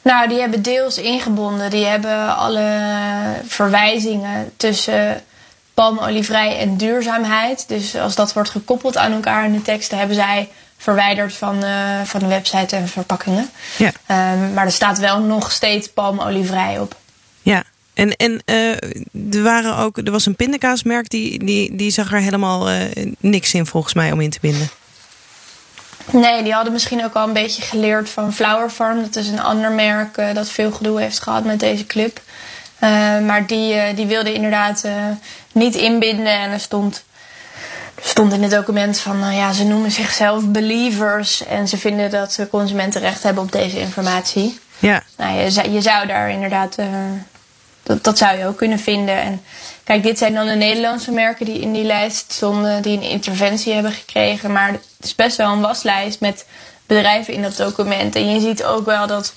Nou, 0.01 0.27
die 0.27 0.39
hebben 0.39 0.61
deels 0.61 0.97
ingebonden. 0.97 1.69
Die 1.69 1.85
hebben 1.85 2.35
alle 2.35 2.81
verwijzingen 3.47 4.51
tussen 4.57 5.23
palmolievrij 5.73 6.57
en 6.57 6.77
duurzaamheid. 6.77 7.67
Dus 7.67 7.95
als 7.95 8.15
dat 8.15 8.33
wordt 8.33 8.49
gekoppeld 8.49 8.97
aan 8.97 9.11
elkaar 9.11 9.45
in 9.45 9.53
de 9.53 9.61
teksten, 9.61 9.97
hebben 9.97 10.15
zij 10.15 10.49
verwijderd 10.77 11.33
van, 11.33 11.63
uh, 11.63 12.01
van 12.03 12.19
de 12.19 12.27
website 12.27 12.75
en 12.75 12.87
verpakkingen. 12.87 13.49
Ja. 13.77 13.87
Um, 13.87 14.53
maar 14.53 14.65
er 14.65 14.71
staat 14.71 14.99
wel 14.99 15.19
nog 15.19 15.51
steeds 15.51 15.89
palmolievrij 15.89 16.79
op. 16.79 16.95
En, 17.97 18.15
en 18.15 18.41
uh, 18.45 18.71
er, 19.33 19.43
waren 19.43 19.77
ook, 19.77 19.97
er 19.97 20.11
was 20.11 20.25
een 20.25 20.35
pindakaasmerk 20.35 21.09
die, 21.09 21.45
die, 21.45 21.75
die 21.75 21.91
zag 21.91 22.11
er 22.11 22.19
helemaal 22.19 22.71
uh, 22.71 22.81
niks 23.19 23.53
in 23.53 23.65
volgens 23.65 23.93
mij 23.93 24.11
om 24.11 24.21
in 24.21 24.29
te 24.29 24.37
binden. 24.41 24.69
Nee, 26.11 26.43
die 26.43 26.53
hadden 26.53 26.73
misschien 26.73 27.05
ook 27.05 27.13
al 27.13 27.27
een 27.27 27.33
beetje 27.33 27.61
geleerd 27.61 28.09
van 28.09 28.33
Flower 28.33 28.69
Farm. 28.69 29.01
Dat 29.01 29.15
is 29.15 29.27
een 29.27 29.41
ander 29.41 29.71
merk 29.71 30.17
uh, 30.17 30.33
dat 30.33 30.49
veel 30.49 30.71
gedoe 30.71 31.01
heeft 31.01 31.19
gehad 31.19 31.43
met 31.43 31.59
deze 31.59 31.85
club. 31.85 32.21
maar 33.25 33.47
die, 33.47 33.93
die 33.93 34.05
wilde 34.05 34.33
inderdaad 34.33 34.87
niet 35.51 35.75
inbinden. 35.75 36.39
En 36.39 36.51
er 36.51 36.59
stond, 36.59 37.03
er 37.95 38.07
stond 38.07 38.33
in 38.33 38.41
het 38.41 38.51
document 38.51 38.99
van, 38.99 39.19
nou 39.19 39.33
ja, 39.33 39.53
ze 39.53 39.63
noemen 39.63 39.91
zichzelf 39.91 40.47
believers. 40.47 41.45
En 41.45 41.67
ze 41.67 41.77
vinden 41.77 42.09
dat 42.09 42.47
consumenten 42.49 43.01
recht 43.01 43.23
hebben 43.23 43.43
op 43.43 43.51
deze 43.51 43.79
informatie. 43.79 44.59
Ja. 44.79 45.03
Nou, 45.17 45.39
je, 45.39 45.71
je 45.71 45.81
zou 45.81 46.07
daar 46.07 46.29
inderdaad 46.29 46.75
dat, 47.87 48.03
dat 48.03 48.17
zou 48.17 48.37
je 48.37 48.45
ook 48.45 48.57
kunnen 48.57 48.79
vinden. 48.79 49.15
En 49.21 49.41
kijk, 49.83 50.03
dit 50.03 50.17
zijn 50.17 50.33
dan 50.33 50.47
de 50.47 50.55
Nederlandse 50.55 51.11
merken 51.11 51.45
die 51.45 51.59
in 51.59 51.73
die 51.73 51.83
lijst 51.83 52.31
stonden, 52.31 52.81
die 52.81 52.97
een 52.97 53.09
interventie 53.09 53.73
hebben 53.73 53.91
gekregen. 53.91 54.51
Maar 54.51 54.71
het 54.71 54.81
is 55.01 55.15
best 55.15 55.37
wel 55.37 55.51
een 55.51 55.61
waslijst 55.61 56.19
met 56.19 56.45
bedrijven 56.85 57.33
in 57.33 57.41
dat 57.41 57.57
document. 57.57 58.15
En 58.15 58.33
je 58.33 58.39
ziet 58.39 58.63
ook 58.63 58.85
wel 58.85 59.07
dat 59.07 59.33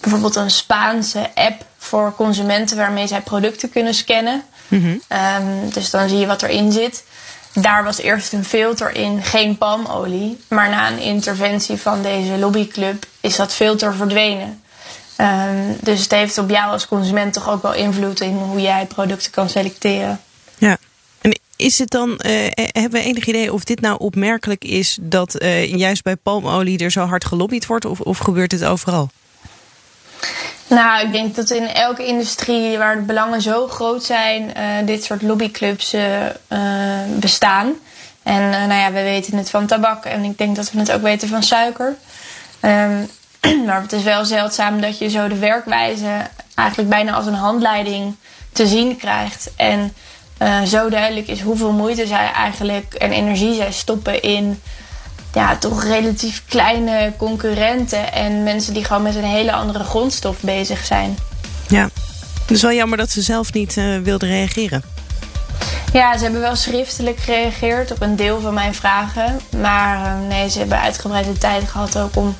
bijvoorbeeld 0.00 0.36
een 0.36 0.50
Spaanse 0.50 1.30
app 1.34 1.64
voor 1.78 2.14
consumenten 2.16 2.76
waarmee 2.76 3.06
zij 3.06 3.20
producten 3.20 3.70
kunnen 3.70 3.94
scannen. 3.94 4.42
Mm-hmm. 4.68 5.00
Um, 5.08 5.70
dus 5.70 5.90
dan 5.90 6.08
zie 6.08 6.18
je 6.18 6.26
wat 6.26 6.42
erin 6.42 6.72
zit. 6.72 7.04
Daar 7.52 7.84
was 7.84 7.98
eerst 7.98 8.32
een 8.32 8.44
filter 8.44 8.94
in, 8.94 9.22
geen 9.22 9.58
palmolie. 9.58 10.40
Maar 10.48 10.70
na 10.70 10.90
een 10.90 10.98
interventie 10.98 11.76
van 11.76 12.02
deze 12.02 12.38
lobbyclub 12.38 13.06
is 13.20 13.36
dat 13.36 13.52
filter 13.54 13.94
verdwenen. 13.94 14.62
Um, 15.20 15.76
dus 15.80 16.02
het 16.02 16.10
heeft 16.10 16.38
op 16.38 16.50
jou 16.50 16.70
als 16.70 16.86
consument 16.86 17.32
toch 17.32 17.48
ook 17.48 17.62
wel 17.62 17.74
invloed 17.74 18.20
in 18.20 18.36
hoe 18.36 18.60
jij 18.60 18.86
producten 18.86 19.30
kan 19.30 19.48
selecteren. 19.48 20.20
Ja. 20.58 20.76
En 21.20 21.38
is 21.56 21.78
het 21.78 21.90
dan, 21.90 22.08
uh, 22.10 22.46
hebben 22.52 22.90
we 22.90 23.06
enig 23.06 23.26
idee 23.26 23.52
of 23.52 23.64
dit 23.64 23.80
nou 23.80 23.98
opmerkelijk 23.98 24.64
is 24.64 24.98
dat 25.00 25.42
uh, 25.42 25.74
juist 25.74 26.02
bij 26.02 26.16
palmolie 26.16 26.78
er 26.78 26.90
zo 26.90 27.04
hard 27.04 27.24
gelobbyd 27.24 27.66
wordt 27.66 27.84
of, 27.84 28.00
of 28.00 28.18
gebeurt 28.18 28.52
het 28.52 28.64
overal? 28.64 29.10
Nou, 30.66 31.06
ik 31.06 31.12
denk 31.12 31.34
dat 31.34 31.50
in 31.50 31.66
elke 31.66 32.06
industrie 32.06 32.78
waar 32.78 32.96
de 32.96 33.02
belangen 33.02 33.42
zo 33.42 33.66
groot 33.68 34.04
zijn, 34.04 34.52
uh, 34.56 34.86
dit 34.86 35.04
soort 35.04 35.22
lobbyclubs 35.22 35.96
bestaan. 37.08 37.74
En 38.22 38.50
nou 38.50 38.80
ja, 38.80 38.92
we 38.92 39.02
weten 39.02 39.36
het 39.36 39.50
van 39.50 39.66
tabak 39.66 40.04
en 40.04 40.24
ik 40.24 40.38
denk 40.38 40.56
dat 40.56 40.70
we 40.70 40.78
het 40.78 40.92
ook 40.92 41.02
weten 41.02 41.28
van 41.28 41.42
suiker. 41.42 41.96
Um, 42.62 43.08
maar 43.66 43.82
het 43.86 43.92
is 43.92 44.02
wel 44.02 44.24
zeldzaam 44.24 44.80
dat 44.80 44.98
je 44.98 45.08
zo 45.08 45.28
de 45.28 45.38
werkwijze 45.38 46.28
eigenlijk 46.54 46.88
bijna 46.88 47.12
als 47.12 47.26
een 47.26 47.34
handleiding 47.34 48.14
te 48.52 48.66
zien 48.66 48.96
krijgt. 48.96 49.50
En 49.56 49.94
uh, 50.42 50.62
zo 50.62 50.88
duidelijk 50.88 51.28
is 51.28 51.40
hoeveel 51.40 51.72
moeite 51.72 52.06
zij 52.06 52.32
eigenlijk 52.32 52.94
en 52.94 53.12
energie 53.12 53.54
zij 53.54 53.72
stoppen 53.72 54.22
in 54.22 54.60
ja, 55.32 55.56
toch 55.56 55.84
relatief 55.84 56.42
kleine 56.48 57.12
concurrenten 57.16 58.12
en 58.12 58.42
mensen 58.42 58.74
die 58.74 58.84
gewoon 58.84 59.02
met 59.02 59.14
een 59.14 59.24
hele 59.24 59.52
andere 59.52 59.84
grondstof 59.84 60.40
bezig 60.40 60.84
zijn. 60.84 61.18
Ja, 61.68 61.88
het 62.40 62.50
is 62.50 62.62
wel 62.62 62.72
jammer 62.72 62.98
dat 62.98 63.10
ze 63.10 63.22
zelf 63.22 63.52
niet 63.52 63.76
uh, 63.76 63.98
wilden 63.98 64.28
reageren. 64.28 64.82
Ja, 65.92 66.16
ze 66.16 66.22
hebben 66.22 66.40
wel 66.40 66.56
schriftelijk 66.56 67.18
gereageerd 67.18 67.90
op 67.90 68.02
een 68.02 68.16
deel 68.16 68.40
van 68.40 68.54
mijn 68.54 68.74
vragen. 68.74 69.40
Maar 69.60 70.06
uh, 70.06 70.28
nee, 70.28 70.50
ze 70.50 70.58
hebben 70.58 70.80
uitgebreide 70.80 71.38
tijd 71.38 71.68
gehad 71.68 71.98
ook 71.98 72.16
om 72.16 72.36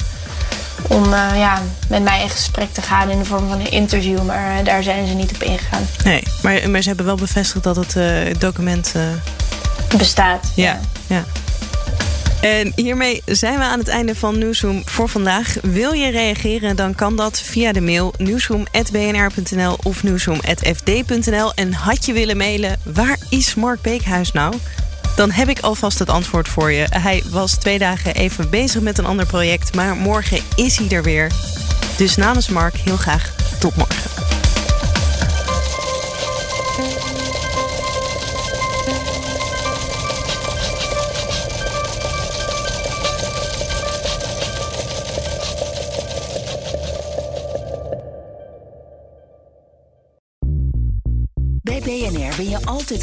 om 0.89 1.05
uh, 1.05 1.31
ja, 1.37 1.63
met 1.89 2.03
mij 2.03 2.23
in 2.23 2.31
gesprek 2.31 2.73
te 2.73 2.83
gaan 2.83 3.11
in 3.11 3.19
de 3.19 3.25
vorm 3.25 3.49
van 3.49 3.61
een 3.61 3.71
interview. 3.71 4.23
Maar 4.23 4.59
uh, 4.59 4.65
daar 4.65 4.83
zijn 4.83 5.07
ze 5.07 5.15
niet 5.15 5.35
op 5.35 5.43
ingegaan. 5.43 5.87
Nee, 6.05 6.23
maar, 6.43 6.71
maar 6.71 6.83
ze 6.83 6.89
hebben 6.89 7.07
wel 7.07 7.17
bevestigd 7.17 7.65
dat 7.65 7.77
het 7.77 7.95
uh, 7.95 8.35
document 8.39 8.95
bestaat. 9.97 10.53
Ja, 10.55 10.81
ja. 11.07 11.25
En 12.41 12.73
hiermee 12.75 13.23
zijn 13.25 13.59
we 13.59 13.65
aan 13.65 13.79
het 13.79 13.89
einde 13.89 14.15
van 14.15 14.39
Nieuwsroom 14.39 14.83
voor 14.85 15.09
vandaag. 15.09 15.57
Wil 15.63 15.93
je 15.93 16.11
reageren, 16.11 16.77
dan 16.77 16.95
kan 16.95 17.17
dat 17.17 17.41
via 17.41 17.73
de 17.73 17.81
mail 17.81 18.15
nieuwsroom.bnr.nl 18.19 19.77
of 19.83 20.03
nieuwsroom.fd.nl. 20.03 21.53
En 21.55 21.73
had 21.73 22.07
je 22.07 22.13
willen 22.13 22.37
mailen, 22.37 22.81
waar 22.83 23.19
is 23.29 23.55
Mark 23.55 23.83
Beekhuis 23.83 24.33
nou? 24.33 24.55
Dan 25.17 25.31
heb 25.31 25.49
ik 25.49 25.61
alvast 25.61 25.99
het 25.99 26.11
antwoord 26.11 26.49
voor 26.49 26.73
je. 26.73 26.87
Hij 26.91 27.23
was 27.31 27.55
twee 27.55 27.79
dagen 27.79 28.15
even 28.15 28.51
bezig 28.51 28.81
met 28.81 28.99
een 28.99 29.07
ander 29.07 29.27
project, 29.27 29.75
maar 29.75 29.97
morgen 29.97 30.41
is 30.55 30.77
hij 30.77 30.89
er 30.91 31.03
weer. 31.03 31.33
Dus 31.97 32.17
namens 32.17 32.49
Mark 32.49 32.77
heel 32.77 32.97
graag 32.97 33.35
tot 33.59 33.77
morgen. 33.77 34.26